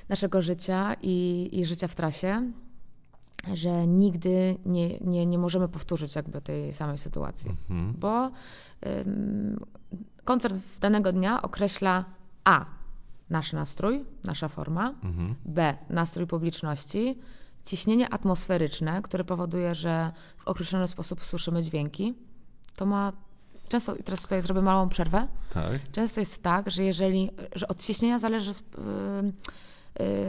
[0.08, 2.52] naszego życia i, i życia w trasie,
[3.54, 7.50] że nigdy nie, nie, nie możemy powtórzyć jakby tej samej sytuacji.
[7.50, 7.94] Mhm.
[7.98, 8.30] Bo
[8.86, 9.60] ym,
[10.24, 12.04] koncert danego dnia określa
[12.44, 12.64] A.
[13.30, 15.34] Nasz nastrój, nasza forma, Mhm.
[15.44, 15.76] B.
[15.90, 17.18] Nastrój publiczności,
[17.64, 22.14] ciśnienie atmosferyczne, które powoduje, że w określony sposób słyszymy dźwięki.
[22.76, 23.12] To ma
[23.68, 25.72] często, i teraz tutaj zrobię małą przerwę, Tak.
[25.92, 28.62] często jest tak, że jeżeli, że od ciśnienia zależy z, y,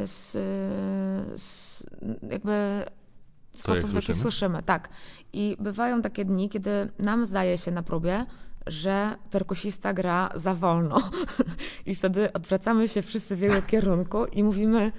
[0.07, 0.31] z,
[1.41, 1.83] z,
[2.29, 2.85] jakby
[3.55, 4.21] sposób, w jaki słyszymy?
[4.21, 4.63] słyszymy.
[4.63, 4.89] Tak.
[5.33, 8.25] I bywają takie dni, kiedy nam zdaje się na próbie,
[8.67, 10.97] że perkusista gra za wolno.
[11.85, 14.91] I wtedy odwracamy się wszyscy w jego kierunku i mówimy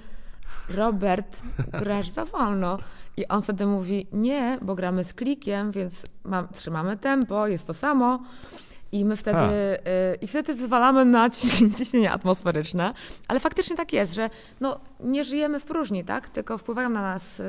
[0.69, 1.41] Robert,
[1.71, 2.79] grasz za wolno.
[3.17, 7.73] I on wtedy mówi, nie, bo gramy z klikiem, więc mam, trzymamy tempo, jest to
[7.73, 8.23] samo.
[8.91, 9.79] I my wtedy, y,
[10.21, 12.93] i wtedy zwalamy na ci- ciśnienie atmosferyczne.
[13.27, 14.29] Ale faktycznie tak jest, że
[14.59, 16.29] no, nie żyjemy w próżni, tak?
[16.29, 17.43] Tylko wpływają na nas, y,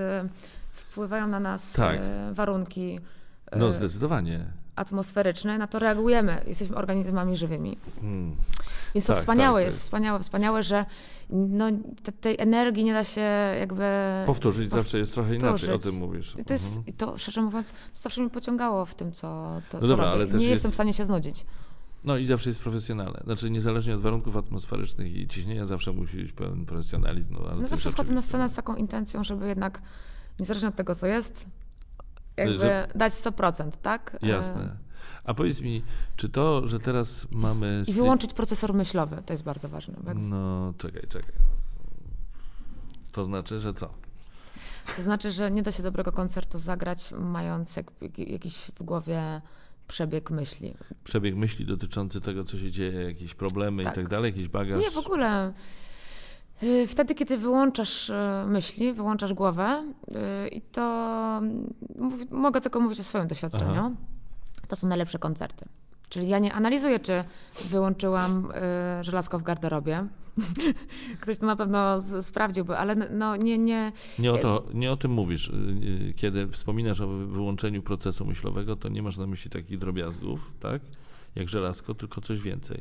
[0.74, 1.96] wpływają na nas Tak.
[2.30, 2.98] y, warunki
[3.54, 4.46] y, No zdecydowanie.
[4.76, 6.42] atmosferyczne, na to reagujemy.
[6.46, 7.76] Jesteśmy organizmami żywymi.
[8.02, 8.36] Mm.
[8.94, 10.84] Więc to Tak, wspaniałe tak, jest, jest- wspaniałe, wspaniałe, że
[11.30, 11.66] no,
[12.02, 13.20] te, tej energii nie da się
[13.60, 13.84] jakby...
[14.26, 15.82] Powtórzyć pow- zawsze jest trochę inaczej, o powtórzyć.
[15.82, 16.34] tym mówisz.
[16.38, 16.96] I To jest, Mhm.
[16.96, 20.14] to szczerze mówiąc, to zawsze mnie pociągało w tym, co, to, No co dobra, robię.
[20.16, 21.46] ale też Nie jest- jestem w stanie się znudzić.
[22.04, 23.20] No i zawsze jest profesjonalne.
[23.24, 27.34] Znaczy niezależnie od warunków atmosferycznych i ciśnienia zawsze musi być pełen profesjonalizm.
[27.34, 29.82] No, ale No zawsze wchodzę na scenę z taką intencją, żeby jednak,
[30.38, 31.44] niezależnie od tego, co jest,
[32.36, 34.16] jakby Że- dać 100%, tak?
[34.22, 34.76] E, Jasne.
[35.24, 35.82] A powiedz mi,
[36.16, 37.84] czy to, że teraz mamy...
[37.86, 39.94] I wyłączyć procesor myślowy, to jest bardzo ważne.
[40.06, 41.32] jak- No, czekaj, czekaj.
[43.12, 43.90] To znaczy, że co?
[44.96, 47.86] To znaczy, że nie da się dobrego koncertu zagrać, mając jak,
[48.18, 49.40] jakiś w głowie
[49.88, 50.74] przebieg myśli.
[51.04, 53.92] Przebieg myśli dotyczący tego, co się dzieje, jakieś problemy Tak.
[53.92, 54.80] i tak dalej, jakiś bagaż.
[54.82, 55.52] Nie, w ogóle.
[56.64, 58.14] Y, Wtedy, kiedy wyłączasz y,
[58.46, 59.84] myśli, wyłączasz głowę
[60.44, 61.40] y, i to
[61.98, 63.90] mów- mogę tylko mówić o swoim doświadczeniu, Aha.
[64.68, 65.64] to są najlepsze koncerty.
[66.08, 67.24] Czyli ja nie analizuję, czy
[67.68, 68.50] wyłączyłam
[69.00, 70.06] y, żelazko w garderobie.
[71.20, 74.96] Ktoś to na pewno z, sprawdziłby, ale no nie, nie, Nie o, to, nie o
[74.96, 75.52] tym mówisz.
[76.16, 80.82] Kiedy wspominasz o wy- wyłączeniu procesu myślowego, to nie masz na myśli takich drobiazgów, tak?
[81.34, 82.78] Jak żelazko, tylko coś więcej.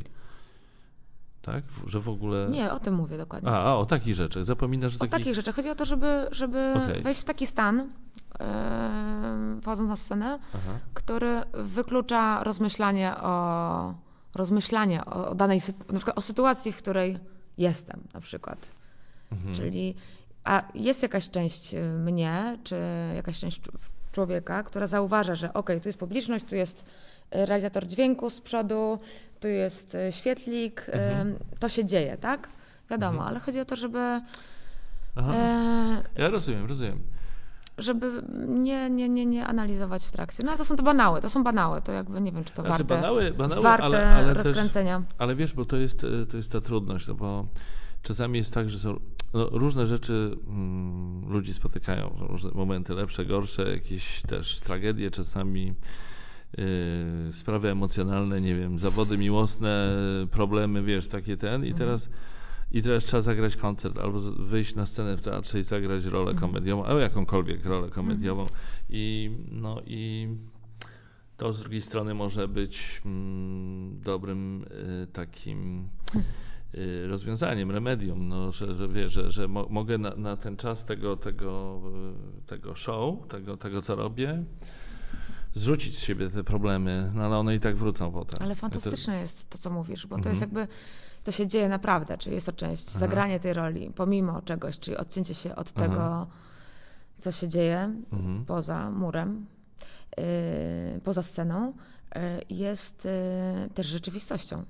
[1.44, 1.64] Tak?
[1.88, 2.48] Że w ogóle...
[2.50, 3.50] nie, o tym mówię dokładnie.
[3.50, 4.44] A, a o takich rzeczach.
[4.44, 5.12] Zapominasz, że O takich...
[5.12, 5.56] takich rzeczach.
[5.56, 7.02] Chodzi o to, żeby, żeby Okej.
[7.02, 10.80] wejść w taki stan, yy, wchodząc na scenę, Aha.
[10.94, 13.94] który wyklucza rozmyślanie o,
[14.36, 15.60] rozmyślanie o, o danej
[15.92, 17.20] na przykład o sytuacji, w której
[17.58, 18.72] jestem na przykład.
[19.32, 19.56] Mhm.
[19.56, 19.96] Czyli
[20.44, 22.76] a jest jakaś część y, mnie, czy
[23.16, 23.62] jakaś część
[24.12, 26.86] człowieka, która zauważa, że ok, tu jest publiczność, tu jest
[27.34, 29.00] realizator dźwięku z przodu,
[29.40, 31.36] tu jest y, świetlik, y, Mhm.
[31.60, 32.50] to się dzieje, tak?
[32.90, 34.22] Wiadomo, ale chodzi o to, żeby,
[35.16, 35.34] Aha.
[35.36, 37.00] e, Ja rozumiem, rozumiem.
[37.78, 40.44] żeby nie, nie, nie, nie analizować w trakcie.
[40.44, 42.62] No ale to są to banały, to są banały, to jakby nie wiem, czy to
[42.62, 45.02] Znaczy, warte, banały, banały warte ale, ale też rozkręcenia.
[45.18, 47.48] Ale wiesz, bo to jest, e, to jest ta trudność, no bo
[48.02, 49.00] czasami jest tak, że są
[49.34, 55.74] no, różne rzeczy mm, ludzi spotykają, różne momenty lepsze, gorsze, jakieś też tragedie czasami,
[57.32, 59.96] sprawy emocjonalne, nie wiem, zawody miłosne,
[60.32, 61.66] problemy, wiesz, takie ten.
[61.66, 62.10] I teraz
[62.74, 66.86] i teraz trzeba zagrać koncert albo wyjść na scenę w teatrze i zagrać rolę komediową,
[66.86, 68.46] albo jakąkolwiek rolę komediową.
[68.90, 70.28] I no i
[71.38, 74.66] to z drugiej strony może być mm, dobrym
[75.04, 75.88] y, takim
[76.76, 80.86] y, rozwiązaniem, remedium, no, że, że wiesz, że, że mo, mogę na, na ten czas
[80.86, 81.82] tego, tego,
[82.40, 84.44] y, tego show, tego, tego co robię,
[85.54, 88.38] zrzucić z siebie te problemy, no ale one i tak wrócą potem.
[88.42, 90.34] Ale I to- fantastyczne jest to, co mówisz, bo to Mhm.
[90.34, 90.68] jest jakby,
[91.24, 93.00] to się dzieje naprawdę, czyli jest to część, Aha.
[93.00, 95.86] zagranie tej roli pomimo czegoś, czyli odcięcie się od Aha.
[95.88, 96.28] tego,
[97.18, 97.80] co się dzieje
[98.12, 98.46] Mhm.
[98.46, 99.46] poza murem,
[100.18, 100.24] yy,
[101.04, 101.74] poza sceną,
[102.16, 102.22] yy,
[102.58, 103.06] jest
[103.64, 104.64] yy, też rzeczywistością.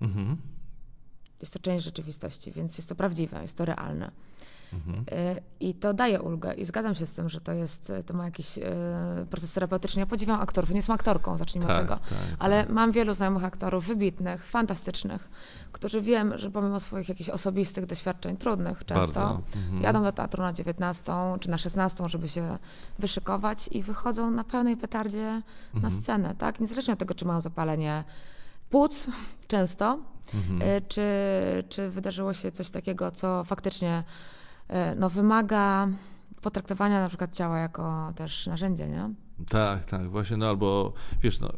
[0.00, 0.36] Mhm.
[1.40, 4.10] Jest to część rzeczywistości, więc jest to prawdziwe, jest to realne.
[4.74, 5.04] Mhm.
[5.36, 8.24] Y, I to daje ulgę i zgadzam się z tym, że to jest, to ma
[8.24, 8.62] jakiś y,
[9.30, 10.00] proces terapeutyczny.
[10.00, 11.94] Ja podziwiam aktorów, nie jestem aktorką, zacznijmy od Tak, tego.
[11.96, 12.18] tak, tak.
[12.38, 15.28] Ale mam wielu znajomych aktorów, wybitnych, fantastycznych,
[15.72, 19.40] którzy wiem, że pomimo swoich jakichś osobistych doświadczeń, trudnych często.
[19.56, 19.82] Mhm.
[19.82, 22.58] jadą do teatru na 19 czy na 16, żeby się
[22.98, 25.42] wyszykować i wychodzą na pełnej petardzie na
[25.74, 25.90] Mhm.
[26.02, 26.60] scenę, tak?
[26.60, 28.04] Niezależnie od tego, czy mają zapalenie
[28.70, 29.06] płuc
[29.48, 29.98] często,
[30.34, 30.62] Mhm.
[30.62, 31.02] y, czy,
[31.68, 34.04] czy wydarzyło się coś takiego, co faktycznie
[34.96, 35.88] no, wymaga
[36.42, 39.10] potraktowania na przykład ciała jako też narzędzie, nie?
[39.48, 40.92] Tak, tak, właśnie, no albo
[41.22, 41.48] wiesz, no,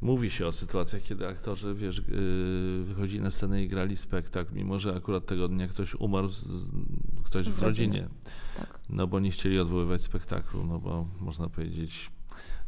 [0.00, 4.78] mówi się o sytuacjach, kiedy aktorzy, wiesz, yy, wychodzili na scenę i grali spektakl, mimo
[4.78, 6.44] że akurat tego dnia ktoś umarł, z,
[7.24, 7.96] ktoś Z w rodziny.
[7.96, 8.08] rodzinie,
[8.56, 8.78] Tak.
[8.88, 12.10] no bo nie chcieli odwoływać spektaklu, no bo można powiedzieć,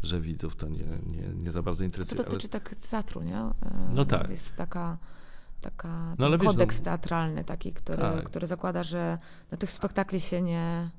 [0.02, 0.84] że widzów to nie,
[1.16, 2.18] nie, nie za bardzo To interesuje.
[2.20, 3.40] ale- dotyczy tak teatru, nie?
[3.40, 3.50] Y,
[3.94, 4.30] No tak.
[4.30, 4.98] Jest taka,
[5.64, 8.24] taka No wiesz, kodeks no- teatralny taki, który, Tak.
[8.24, 9.18] który zakłada, że
[9.50, 10.90] do tych spektakli się nie,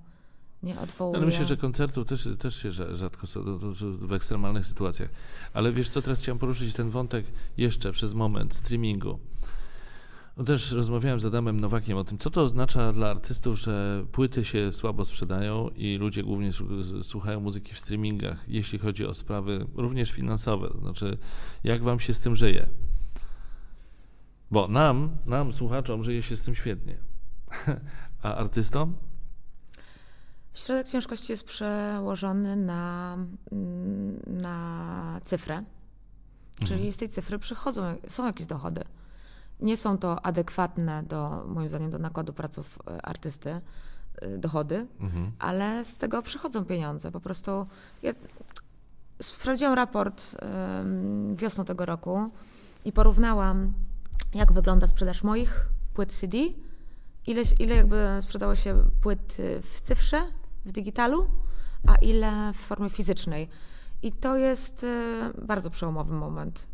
[0.63, 1.17] nie odwołuje.
[1.17, 3.41] Ale myślę, że koncertów też, też się rza- rzadko to
[3.81, 5.09] w ekstremalnych sytuacjach.
[5.53, 7.25] Ale wiesz co, teraz chciałem poruszyć ten wątek
[7.57, 9.19] jeszcze przez moment streamingu.
[10.37, 14.45] No też rozmawiałem z Adamem Nowakiem o tym, co to oznacza dla artystów, że płyty
[14.45, 19.65] się słabo sprzedają i ludzie głównie słu- słuchają muzyki w streamingach, jeśli chodzi o sprawy
[19.75, 20.69] również finansowe.
[20.81, 21.17] Znaczy,
[21.63, 22.69] jak wam się z tym żyje?
[24.51, 26.97] Bo nam, nam słuchaczom, żyje się z tym świetnie.
[28.23, 28.95] A artystom?
[30.53, 33.17] Środek ciężkości jest przełożony na,
[34.27, 35.63] na cyfrę,
[36.65, 38.81] czyli z tej cyfry przychodzą, są jakieś dochody.
[39.59, 43.61] Nie są to adekwatne do, moim zdaniem, do nakładu pracow e, artysty,
[44.15, 45.31] e, dochody, Mhm.
[45.39, 47.11] ale z tego przychodzą pieniądze.
[47.11, 47.67] Po prostu
[48.03, 48.11] ja
[49.21, 50.35] sprawdziłam raport
[51.35, 52.29] wiosną tego roku
[52.85, 53.73] i porównałam,
[54.35, 56.37] jak wygląda sprzedaż moich płyt CD,
[57.27, 60.21] ile, ile jakby sprzedało się płyt y, w cyfrze,
[60.65, 61.25] w digitalu,
[61.87, 63.49] a ile w formie fizycznej.
[64.03, 64.87] I to jest y,
[65.41, 66.67] bardzo przełomowy moment.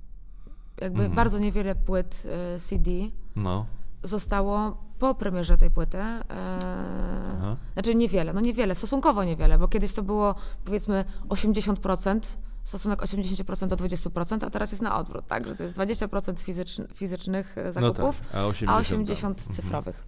[0.82, 1.16] Jakby Mhm.
[1.16, 2.24] bardzo niewiele płyt
[2.56, 2.92] y, CD
[3.36, 3.66] No.
[4.04, 5.98] zostało po premierze tej płyty.
[5.98, 7.58] E, Aha.
[7.74, 10.36] znaczy niewiele, no niewiele, stosunkowo niewiele, bo kiedyś to było
[10.66, 15.76] powiedzmy 80%, stosunek 80% do 20%, a teraz jest na odwrót, tak, że to jest
[15.76, 18.82] 20% fizyczn, fizycznych zakupów, no tak, a 80, a tam.
[18.82, 19.56] 80 Mhm.
[19.56, 20.04] cyfrowych.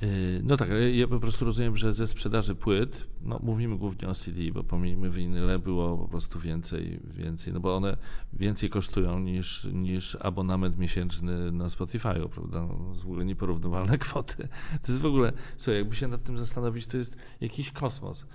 [0.00, 0.08] Yy,
[0.42, 4.14] No tak, ale ja po prostu rozumiem, że ze sprzedaży płyt, no mówimy głównie o
[4.14, 7.96] CD, bo pomijmy winyle, było po prostu więcej, więcej, no bo one
[8.32, 12.60] więcej kosztują niż, niż abonament miesięczny na Spotify'u, prawda?
[12.60, 14.48] No, w ogóle nieporównywalne kwoty.
[14.82, 18.26] To jest w ogóle, słuchaj, jakby się nad tym zastanowić, to jest jakiś kosmos.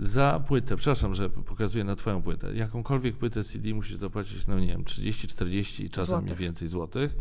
[0.00, 4.66] Za płytę, przepraszam, że pokazuję na twoją płytę, jakąkolwiek płytę CD musisz zapłacić, no nie
[4.66, 6.38] wiem, 30, 40 czasami Złotych.
[6.38, 7.16] więcej złotych,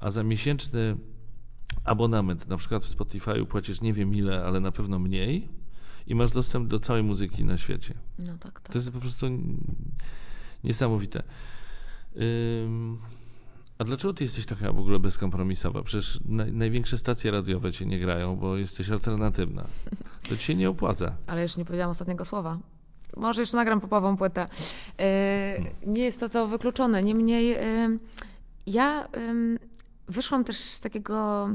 [0.00, 0.96] a za miesięczny
[1.84, 5.48] abonament, na przykład w Spotify'u płacisz nie wiem ile, ale na pewno mniej
[6.06, 7.94] i masz dostęp do całej muzyki na świecie.
[8.18, 8.72] No tak, tak.
[8.72, 9.26] To jest po prostu
[10.64, 11.22] niesamowite.
[12.16, 12.98] Ym,
[13.78, 15.82] a dlaczego ty jesteś taka w ogóle bezkompromisowa?
[15.82, 19.64] Przecież naj, największe stacje radiowe cię nie grają, bo jesteś alternatywna.
[20.28, 21.14] To ci się nie opłaca.
[21.26, 22.58] Ale jeszcze nie powiedziałam ostatniego słowa.
[23.16, 24.48] Może jeszcze nagram popową płytę.
[24.98, 27.02] E, nie jest to to wykluczone.
[27.02, 27.98] Niemniej e,
[28.66, 29.58] ja em,
[30.08, 31.48] wyszłam też z takiego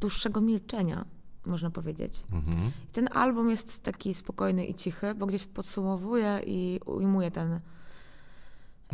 [0.00, 1.04] dłuższego milczenia,
[1.46, 2.24] można powiedzieć.
[2.32, 2.70] Mhm.
[2.92, 7.60] Ten album jest taki spokojny i cichy, bo gdzieś podsumowuje i ujmuje ten,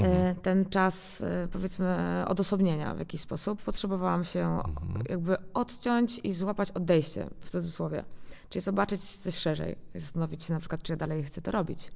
[0.02, 3.62] e, ten czas, e, powiedzmy, odosobnienia w jakiś sposób.
[3.62, 4.58] Potrzebowałam się
[5.08, 8.04] jakby odciąć i złapać odejście, w cudzysłowie.
[8.48, 11.90] Czyli zobaczyć coś szerzej, zastanowić się na przykład, czy ja dalej chcę to robić.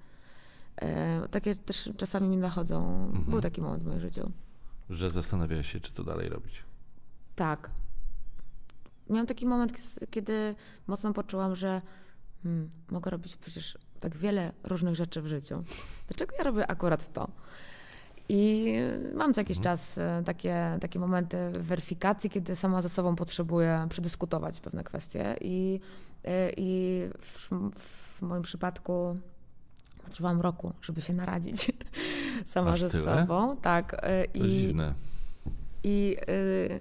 [0.77, 3.11] E, Takie też czasami mi nachodzą.
[3.29, 4.33] Był taki moment w moim życiu.
[4.91, 6.63] Że zastanawiałeś się, czy to dalej robić.
[7.37, 7.71] Tak.
[9.11, 9.73] Miałam taki moment,
[10.11, 10.55] kiedy
[10.87, 11.83] mocno poczułam, że
[12.43, 15.65] hmm, mogę robić przecież tak wiele różnych rzeczy w życiu.
[16.09, 17.29] Dlaczego ja robię akurat to?
[18.29, 18.72] I
[19.14, 24.61] mam co jakiś czas e, takie, takie momenty weryfikacji, kiedy sama ze sobą potrzebuję przedyskutować
[24.61, 25.37] pewne kwestie.
[25.41, 25.81] I,
[26.25, 27.49] e, i w,
[28.18, 29.16] w moim przypadku
[30.05, 31.72] potrzebowałam roku, żeby się naradzić
[32.45, 33.20] sama Aż ze tyle?
[33.20, 33.57] sobą.
[33.57, 33.97] Tak.
[34.03, 34.95] e, To I, dziwne.
[35.85, 36.16] i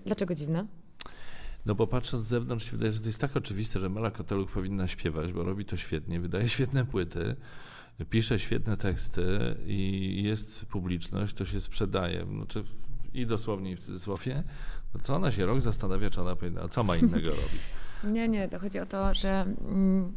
[0.06, 0.66] dlaczego dziwne?
[1.66, 4.52] No bo patrząc z zewnątrz się wydaje, że to jest tak oczywiste, że Mela Koteluk
[4.52, 7.36] powinna śpiewać, bo robi to świetnie, wydaje świetne płyty,
[8.10, 12.26] pisze świetne teksty i jest publiczność, to się sprzedaje.
[12.26, 12.64] Znaczy,
[13.14, 14.44] I dosłownie i w cudzysłowie.
[14.94, 17.62] No to ona się rok zastanawia, czy ona powinna, co ma innego robić.
[18.04, 20.14] Nie, nie, to chodzi o to, że mm,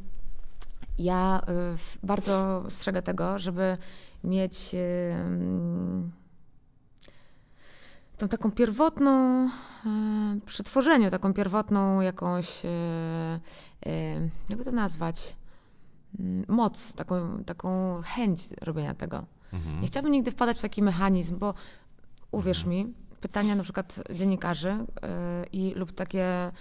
[0.99, 3.77] ja y, bardzo strzegę tego, żeby
[4.25, 4.79] mieć y,
[5.15, 6.13] mm,
[8.19, 12.63] tą taką pierwotną, y, przy tworzeniu, taką pierwotną jakąś,
[14.49, 15.37] jakby to nazwać,
[16.49, 19.25] moc, taką, taką chęć robienia tego.
[19.53, 19.81] Mhm.
[19.81, 21.55] Nie chciałabym nigdy wpadać w taki mechanizm, bo
[22.31, 24.77] uwierz mi, pytania na przykład dziennikarzy y,
[25.53, 26.53] i lub takie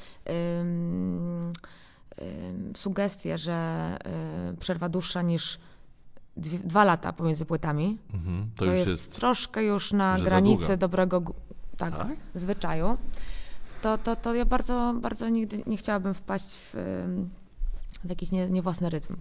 [0.62, 1.51] ym,
[2.76, 3.97] sugestie, że
[4.53, 5.60] y, przerwa dłuższa niż
[6.38, 8.49] dwie, dwa lata pomiędzy płytami, Mhm.
[8.56, 9.16] To, to, jest, jest.
[9.16, 11.22] troszkę już na granicy dobrego
[11.78, 12.18] tak, Tak?
[12.36, 12.97] zwyczaju.
[13.82, 16.74] To, to, to ja bardzo, bardzo nigdy nie chciałabym wpaść w,
[18.06, 19.16] w jakiś nie, niewłasny rytm.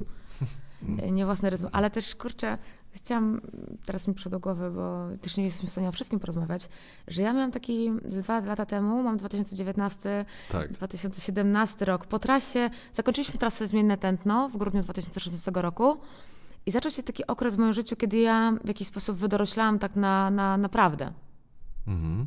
[0.82, 1.05] Mm.
[1.05, 2.59] Y, niewłasny rytm, ale też kurczę,
[2.93, 3.41] chciałam,
[3.87, 6.68] teraz mi przyszło do głowy, bo też nie jestem w stanie o wszystkim porozmawiać,
[7.09, 10.72] że ja miałam taki z dwa lata temu, mam 2019, Tak.
[10.72, 12.07] 2017 rok.
[12.07, 15.97] Po trasie, zakończyliśmy trasę Zmienne Tętno w grudniu 2016 roku
[16.66, 19.97] i zaczął się taki okres w moim życiu, kiedy ja w jakiś sposób wydoroślałam tak
[19.97, 21.12] na, na naprawdę.
[21.87, 22.26] Mhm.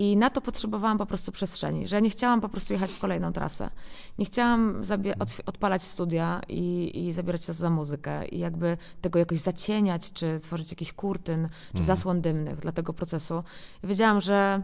[0.00, 3.32] I na to potrzebowałam po prostu przestrzeni, że nie chciałam po prostu jechać w kolejną
[3.32, 3.70] trasę.
[4.18, 4.82] Nie chciałam
[5.18, 10.40] otw- odpalać studia i, i zabierać się za muzykę i jakby tego jakoś zacieniać, czy
[10.42, 13.42] tworzyć jakiś kurtyn, czy zasłon dymnych dla tego procesu.
[13.84, 14.62] I wiedziałam, że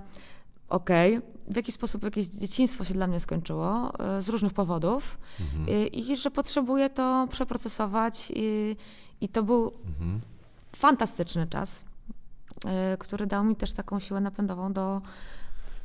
[0.69, 5.19] okej, w jaki sposób jakieś dzieciństwo się dla mnie skończyło y, z różnych powodów
[5.69, 8.77] y, i że potrzebuję to przeprocesować i,
[9.21, 10.21] i to był Mhm.
[10.77, 11.85] fantastyczny czas,
[12.99, 15.03] który dał mi też taką siłę napędową do,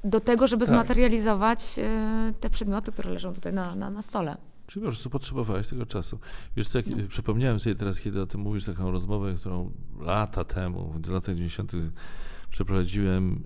[0.03, 0.76] do tego, żeby Tak.
[0.76, 4.38] zmaterializować y, te przedmioty, które leżą tutaj na, na, na stole.
[4.67, 6.19] Czyli po prostu potrzebowałeś tego czasu.
[6.57, 10.93] Wiesz co, jak, przypomniałem sobie teraz, kiedy o tym mówisz, taką rozmowę, którą lata temu,
[11.03, 11.72] w latach 90.
[12.49, 13.43] przeprowadziłem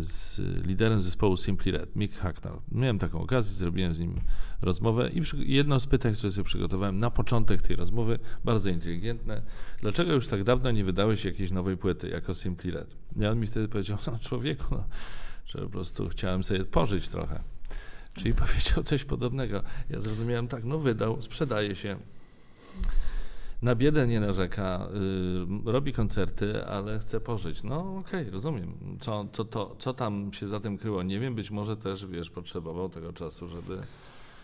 [0.00, 2.56] y, z liderem zespołu Simply Red, Mick Hacknell.
[2.72, 4.14] Miałem taką okazję, zrobiłem z nim
[4.62, 9.42] rozmowę i jedno z pytań, które sobie przygotowałem na początek tej rozmowy, bardzo inteligentne,
[9.84, 12.96] dlaczego już tak dawno nie wydałeś jakiejś nowej płyty jako Simply Red?
[13.16, 14.84] I on mi wtedy powiedział, no człowieku, no,
[15.46, 17.40] że po prostu chciałem sobie pożyć trochę.
[18.14, 19.62] Czyli powiedział coś podobnego.
[19.90, 21.96] Ja zrozumiałem tak, no wydał, sprzedaje się.
[23.62, 24.88] Na biedę nie narzeka,
[25.66, 27.62] y, robi koncerty, ale chce pożyć.
[27.62, 28.98] No okej, rozumiem.
[29.00, 31.34] Co, co, to, co tam się za tym kryło, nie wiem.
[31.34, 33.78] Być może też, wiesz, potrzebował tego czasu, żeby...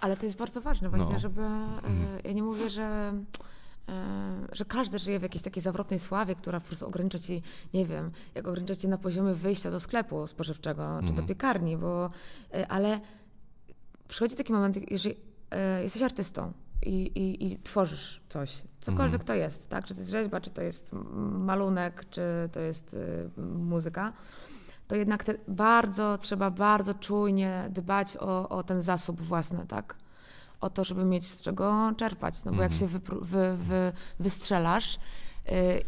[0.00, 1.18] Ale to jest bardzo ważne właśnie, No.
[1.18, 1.40] żeby...
[1.42, 3.12] y, Ja nie mówię, że...
[3.90, 7.42] y, Że każdy żyje w jakiejś takiej zawrotnej sławie, która po prostu ogranicza ci,
[7.74, 12.10] nie wiem, jak ogranicza ci na poziomie wyjścia do sklepu spożywczego czy do piekarni, bo,
[12.54, 13.00] y, ale
[14.08, 15.16] przychodzi taki moment, jeżeli
[15.78, 16.52] y, jesteś artystą
[16.86, 19.84] i, i, i tworzysz coś, cokolwiek to jest, tak?
[19.84, 20.90] Czy to jest rzeźba, czy to jest
[21.32, 22.22] malunek, czy
[22.52, 24.12] to jest y, muzyka,
[24.88, 29.96] to jednak te, bardzo trzeba bardzo czujnie dbać o, o ten zasób własny, tak?
[30.60, 32.44] O to, żeby mieć z czego czerpać.
[32.44, 35.00] No bo jak się wypró- wy, wy, wystrzelasz y,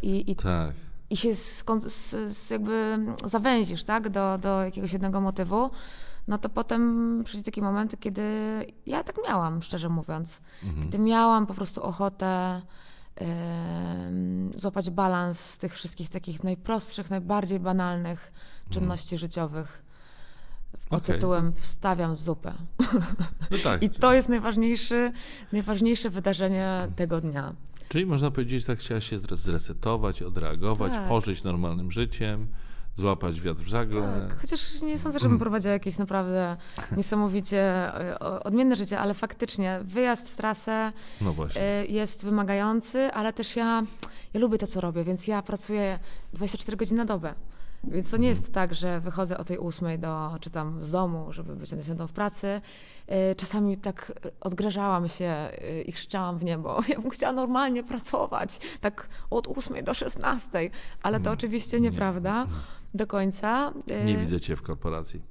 [0.02, 0.72] i, i Tak.
[1.10, 1.86] i się skąd,
[2.50, 5.70] jakby zawęzisz tak, do, do jakiegoś jednego motywu,
[6.28, 8.22] no to potem przyjdzie taki moment, kiedy
[8.86, 10.40] ja tak miałam, szczerze mówiąc.
[10.82, 12.62] Kiedy miałam po prostu ochotę
[14.56, 18.32] złapać balans z tych wszystkich takich najprostszych, najbardziej banalnych
[18.70, 19.82] czynności życiowych
[20.88, 21.14] pod Okej.
[21.14, 22.52] tytułem wstawiam zupę.
[23.50, 23.82] No tak.
[23.82, 25.12] I to jest najważniejszy,
[25.52, 27.52] najważniejsze wydarzenie tego dnia.
[27.88, 31.08] Czyli można powiedzieć, tak chciałaś się zre- zresetować, odreagować, Tak.
[31.08, 32.46] pożyć normalnym życiem,
[32.96, 34.26] złapać wiatr w żagle.
[34.28, 36.56] Tak, chociaż nie sądzę, żebym prowadziła jakieś naprawdę
[36.96, 43.56] niesamowicie e, odmienne życie, ale faktycznie wyjazd w trasę No e, jest wymagający, ale też
[43.56, 43.82] ja,
[44.34, 45.98] ja lubię to, co robię, więc ja pracuję
[46.32, 47.34] 24 godziny na dobę.
[47.84, 51.32] Więc to nie jest tak, że wychodzę o tej ósmej do, czy tam z domu,
[51.32, 52.60] żeby być na dziesiątą w pracy.
[53.06, 56.80] E, Czasami tak odgrażałam się e, i krzyczałam w niebo.
[56.88, 60.70] Ja bym chciała normalnie pracować, tak od ósmej do szesnastej.
[61.02, 62.46] Ale to oczywiście nieprawda
[62.94, 63.72] do końca.
[63.90, 65.22] E, Nie widzę cię w korporacji.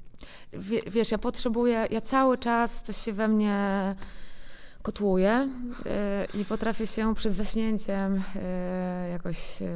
[0.54, 3.96] Wie, wiesz, ja potrzebuję, ja cały czas coś się we mnie
[4.82, 5.50] kotłuje
[6.34, 9.68] yy, i potrafię się przed zaśnięciem yy, jakoś yy,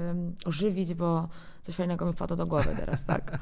[0.46, 1.30] ożywić, bo
[1.62, 3.32] coś fajnego mi wpadło do głowy teraz, tak?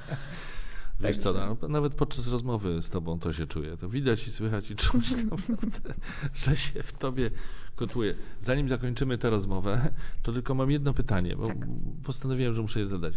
[0.99, 3.77] Wiesz co, no, nawet podczas rozmowy z tobą to się czuje.
[3.77, 5.93] To widać i słychać i czuć, naprawdę,
[6.33, 7.31] że się w tobie
[7.75, 8.15] kotłuje.
[8.41, 9.93] Zanim zakończymy tę rozmowę,
[10.23, 11.57] to tylko mam jedno pytanie, bo Tak.
[12.03, 13.13] postanowiłem, że muszę je zadać.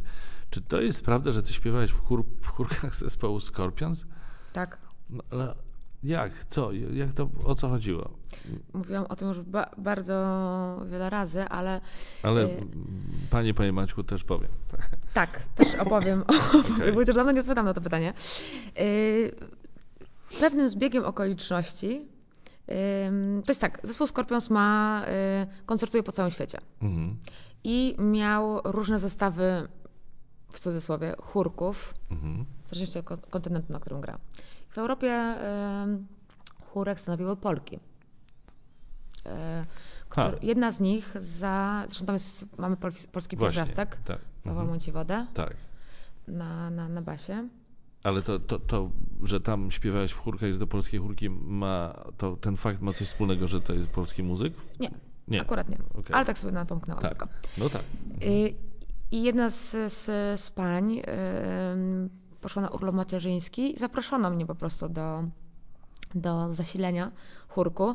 [0.51, 4.07] Czy to jest prawda, że ty śpiewałeś w, chór, w chórkach zespołu Scorpions?
[4.53, 4.79] Tak.
[5.11, 5.55] No, ale
[6.03, 6.33] jak?
[6.51, 6.73] Co?
[6.73, 7.29] Jak to?
[7.45, 8.11] O co chodziło?
[8.75, 10.15] Mówiłam o tym już ba- bardzo
[10.91, 11.81] wiele razy, ale
[12.23, 12.67] Ale Y-
[13.31, 14.51] panie, panie Maćku, też powiem.
[15.15, 16.23] tak, też opowiem,
[16.77, 16.93] Okej.
[16.93, 18.15] bo chociaż dawno nie odpowiadam na to pytanie.
[18.77, 19.35] Yy,
[20.41, 22.07] Pewnym zbiegiem okoliczności
[23.45, 25.03] to jest tak, zespół Scorpions ma,
[25.41, 26.59] yy, koncertuje po całym świecie.
[26.83, 27.17] Mhm.
[27.65, 29.69] i miał różne zestawy,
[30.53, 32.45] w cudzysłowie, chórków, Mhm.
[32.67, 34.19] w zależności od kon- kontynentu, na którym gra.
[34.77, 35.35] W Europie
[36.66, 37.81] chórek stanowiły Polki.
[39.27, 39.64] E,
[40.09, 41.85] który, jedna z nich za.
[41.87, 44.18] Zresztą tam jest, mamy pol, polski pierwiastek, Tak.
[44.45, 44.68] Nowa Mhm.
[44.68, 45.55] Mąci Wodę Tak.
[46.29, 47.49] na, na, na basie.
[48.03, 48.91] Ale to, to, to,
[49.22, 53.09] że tam śpiewałeś w chórkach, że do polskiej chórki ma, to ten fakt ma coś
[53.09, 54.53] wspólnego, że to jest polski muzyk?
[54.81, 54.91] Nie,
[55.29, 55.41] Nie.
[55.41, 55.79] akurat nie.
[55.95, 56.14] Okej.
[56.16, 57.11] Ale tak sobie napomknęłam Tak.
[57.11, 57.29] tylko.
[57.59, 57.83] No tak.
[58.22, 58.55] Y,
[59.11, 60.05] I jedna z, z,
[60.41, 61.03] z pań
[61.72, 62.11] ym,
[62.47, 65.25] poszła na urlop macierzyński i zaproszono mnie po prostu do,
[66.15, 67.13] do zasilenia
[67.49, 67.95] chórku.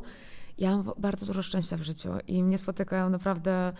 [0.58, 3.74] Ja mam bardzo dużo szczęścia w życiu i mnie spotykają naprawdę.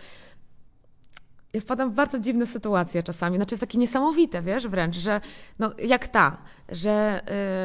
[1.52, 3.36] Ja wpadam w bardzo dziwne sytuacje czasami.
[3.36, 5.20] Znaczy, jest takie niesamowite, wiesz, wręcz, że
[5.58, 6.36] no, jak ta,
[6.68, 7.22] że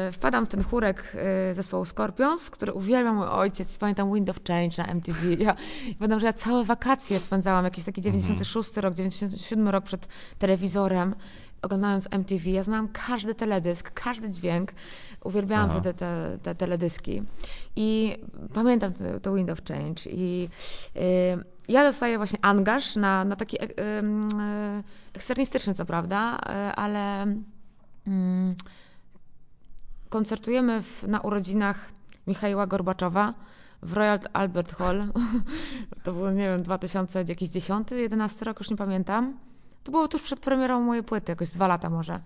[0.08, 1.16] y, wpadam w ten chórek
[1.50, 3.78] y, zespołu Scorpions, który uwielbiam mój ojciec.
[3.78, 5.34] Pamiętam Wind of Change na MTV.
[5.38, 5.56] Ja
[5.98, 11.14] pamiętam, że ja całe wakacje spędzałam, jakiś taki 96 rok, 97 rok przed telewizorem,
[11.62, 12.50] oglądając MTV.
[12.50, 14.72] Ja znałam każdy teledysk, każdy dźwięk.
[15.24, 15.80] Uwielbiałam Aha.
[15.80, 17.22] te, te, te teledyski.
[17.76, 18.16] I
[18.54, 20.10] pamiętam to, to Wind of Change.
[20.10, 20.48] I
[20.96, 21.00] y,
[21.68, 23.66] ja dostaję właśnie angaż na, na taki e,
[25.12, 27.22] eksternistyczny, co prawda, e, ale
[28.06, 28.54] mm,
[30.08, 31.90] koncertujemy w, na urodzinach
[32.26, 33.34] Michaiła Gorbaczowa
[33.82, 35.04] w Royal Albert Hall.
[36.02, 39.38] To było, nie wiem, 2010, 11 rok, już nie pamiętam.
[39.88, 42.20] To było tuż przed premierą mojej płyty, jakoś dwa lata może,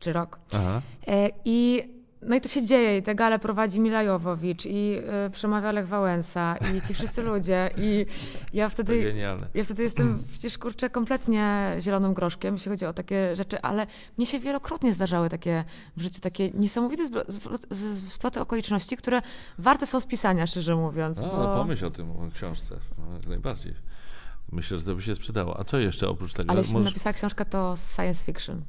[0.00, 0.38] czy rok.
[0.52, 0.82] Aha.
[1.06, 1.88] E, I
[2.22, 5.88] no i to się dzieje, i tę galę prowadzi Mila Jowowicz, i y, przemawia Lech
[5.88, 8.06] Wałęsa, i ci wszyscy ludzie, i
[8.52, 9.14] ja wtedy...
[9.54, 13.86] Ja wtedy jestem przecież kurczę kompletnie zielonym groszkiem, jeśli chodzi o takie rzeczy, ale
[14.18, 15.64] mnie się wielokrotnie zdarzały takie
[15.96, 17.04] w życiu takie niesamowite
[18.08, 19.22] sploty okoliczności, które
[19.58, 21.20] warte są spisania, szczerze mówiąc.
[21.20, 21.56] No, bo...
[21.56, 22.76] pomyśl o tym, o książce.
[22.98, 23.74] No, jak najbardziej.
[24.52, 25.60] Myślę, że to by się sprzedało.
[25.60, 26.50] A co jeszcze oprócz tego?
[26.50, 28.62] Ale jeśli Możesz- napisała książkę, to science fiction.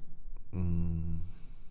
[0.53, 1.19] Mm,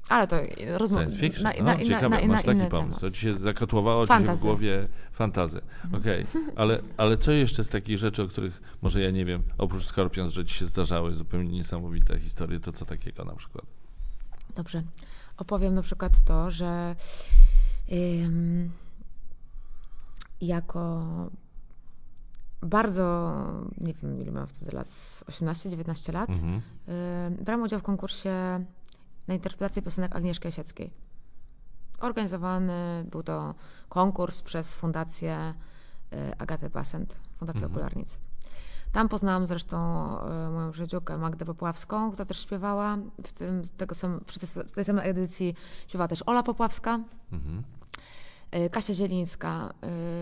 [0.08, 0.36] Ale to
[0.78, 1.04] rozumiem.
[1.10, 1.42] Science fiction.
[1.42, 2.70] Na, No, na, ciekawe, na, na masz taki pomysł.
[2.70, 3.00] temat.
[3.00, 4.42] To ci się zakotłowało ci się w Fantazy.
[4.42, 5.60] głowie fantazję.
[5.92, 6.26] Okej.
[6.56, 10.32] Ale, ale co jeszcze z takich rzeczy, o których może ja nie wiem, oprócz Scorpions,
[10.32, 13.64] że ci się zdarzały zupełnie niesamowite historie, to co takiego na przykład?
[14.54, 14.82] Dobrze.
[15.36, 16.96] Opowiem na przykład to, że
[17.92, 18.70] ym,
[20.40, 21.00] jako
[22.62, 23.34] bardzo,
[23.78, 26.54] nie wiem ile miałam wtedy lat, z 18-19 lat, Mhm.
[26.54, 28.64] ym, brałam udział w konkursie
[29.28, 30.90] na interpretację piosenek Agnieszki Osieckiej.
[32.00, 33.54] Organizowany był to
[33.88, 35.54] konkurs przez Fundację
[36.12, 37.72] y, Agaty Basent, Fundację Mhm.
[37.72, 38.18] Okularnic.
[38.92, 39.78] Tam poznałam zresztą
[40.46, 42.98] y, moją przyjaciółkę Magdę Popławską, która też śpiewała.
[43.24, 45.54] W tym, tego sam, przy tej, tej samej edycji
[45.88, 47.00] śpiewała też Ola Popławska,
[47.32, 47.62] Mhm.
[48.56, 49.74] Y, Kasia Zielińska.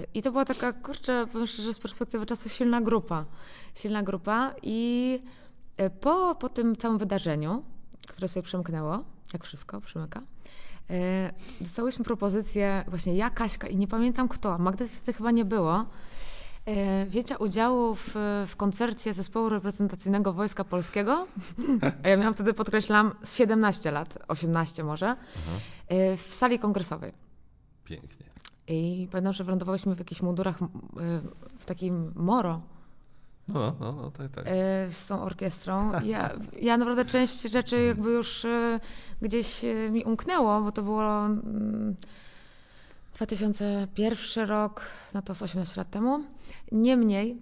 [0.03, 3.24] y, I to była taka, kurczę, powiem szczerze, z perspektywy czasu silna grupa.
[3.74, 5.20] Silna grupa i
[5.80, 7.62] y, po, po tym całym wydarzeniu,
[8.09, 10.95] które sobie przemknęło, jak wszystko przemyka, y,
[11.61, 15.87] dostałyśmy propozycję, właśnie ja, Kaśka i nie pamiętam kto, Magdy wtedy chyba nie było,
[17.07, 18.11] wzięcia udziału w,
[18.47, 21.26] w koncercie zespołu reprezentacyjnego Wojska Polskiego.
[22.05, 25.16] A ja miałam wtedy, podkreślam, z 17 lat, 18 może,
[26.16, 27.24] w sali kongresowej.
[27.85, 28.26] Pięknie.
[28.68, 30.66] I pamiętam, że wylądowałyśmy w jakichś mundurach, y,
[31.59, 32.61] w takim moro.
[33.49, 34.45] No, no, no, tak, tak.
[34.47, 35.93] e, z tą orkiestrą.
[36.05, 36.30] Ja,
[36.61, 38.80] ja naprawdę część rzeczy jakby już e,
[39.22, 41.97] gdzieś e, mi umknęło, bo to było mm,
[43.14, 44.82] 2001 rok,
[45.14, 46.24] no to z 18 lat temu.
[46.72, 47.39] Niemniej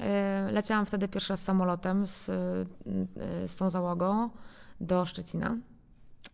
[0.00, 2.34] e, leciałam wtedy pierwszy raz samolotem z, e,
[3.48, 4.30] z tą załogą
[4.80, 5.56] do Szczecina.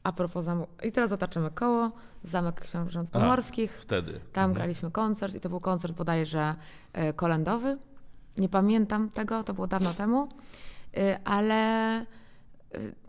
[0.05, 0.67] A propos zamku.
[0.83, 1.91] I teraz zataczymy koło,
[2.23, 3.21] Zamek Książąt A.
[3.21, 3.73] Pomorskich.
[3.81, 4.13] Wtedy.
[4.13, 4.53] Tam Mhm.
[4.55, 6.55] graliśmy koncert i to był koncert bodajże
[6.93, 7.79] e, kolędowy.
[8.37, 10.29] Nie pamiętam tego, to było dawno temu,
[10.97, 11.55] E, ale
[12.01, 12.05] e,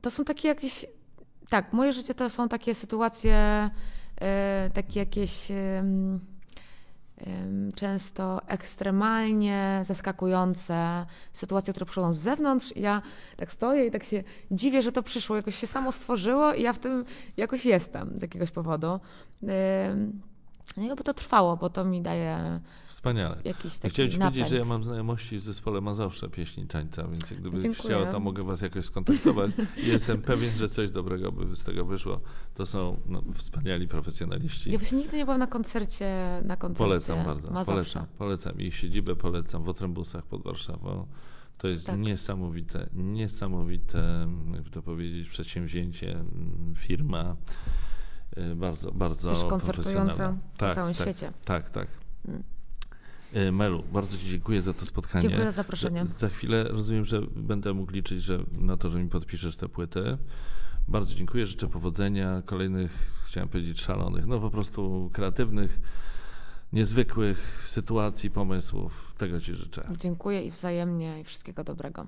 [0.02, 0.86] to są takie jakieś.
[1.50, 3.70] Tak, moje życie to są takie sytuacje,
[4.74, 5.52] takie jakieś
[7.76, 12.74] często ekstremalnie zaskakujące sytuacje, które przychodzą z zewnątrz.
[12.76, 13.02] I ja
[13.38, 16.74] tak stoję i tak się dziwię, że to przyszło, jakoś się samo stworzyło i ja
[16.74, 17.06] w tym
[17.38, 19.00] jakoś jestem z jakiegoś powodu.
[20.78, 23.38] No oby to trwało, bo to mi daje Wspaniale.
[23.44, 24.34] jakiś Ja taki Chciałem ci napęd.
[24.34, 27.96] powiedzieć, że ja mam znajomości w zespole Mazowsze pieśni tańca, więc jak gdybyś Dziękuję.
[27.96, 29.52] chciała, to mogę was jakoś skontaktować.
[29.78, 32.22] Jestem pewien, że coś dobrego by z tego wyszło.
[32.56, 34.72] To są no, wspaniali profesjonaliści.
[34.72, 37.74] Ja właśnie nigdy nie byłam na koncercie, na koncercie Polecam bardzo, Mazowsza.
[37.74, 38.60] polecam, polecam.
[38.60, 41.08] Ich siedzibę polecam w Otrębusach pod Warszawą.
[41.58, 42.00] To jest Tak.
[42.00, 47.36] niesamowite, niesamowite, jakby to powiedzieć, przedsięwzięcie, mm, firma.
[48.38, 50.38] Y, Bardzo, bardzo Też koncertująca profesjonalna.
[50.58, 51.32] po całym świecie.
[51.46, 51.88] Tak, tak.
[52.28, 52.44] Mm.
[53.36, 55.22] Y, Melu, bardzo Ci dziękuję za to spotkanie.
[55.22, 56.06] Dziękuję za zaproszenie.
[56.06, 59.70] Za, za chwilę rozumiem, że będę mógł liczyć że, na to, że mi podpiszesz tę
[59.70, 60.18] płytę.
[60.88, 62.92] Bardzo dziękuję, życzę powodzenia, kolejnych,
[63.26, 65.80] chciałem powiedzieć, szalonych, no po prostu kreatywnych,
[66.74, 69.14] niezwykłych sytuacji, pomysłów.
[69.18, 69.88] Tego Ci życzę.
[70.00, 72.06] Dziękuję i wzajemnie i wszystkiego dobrego.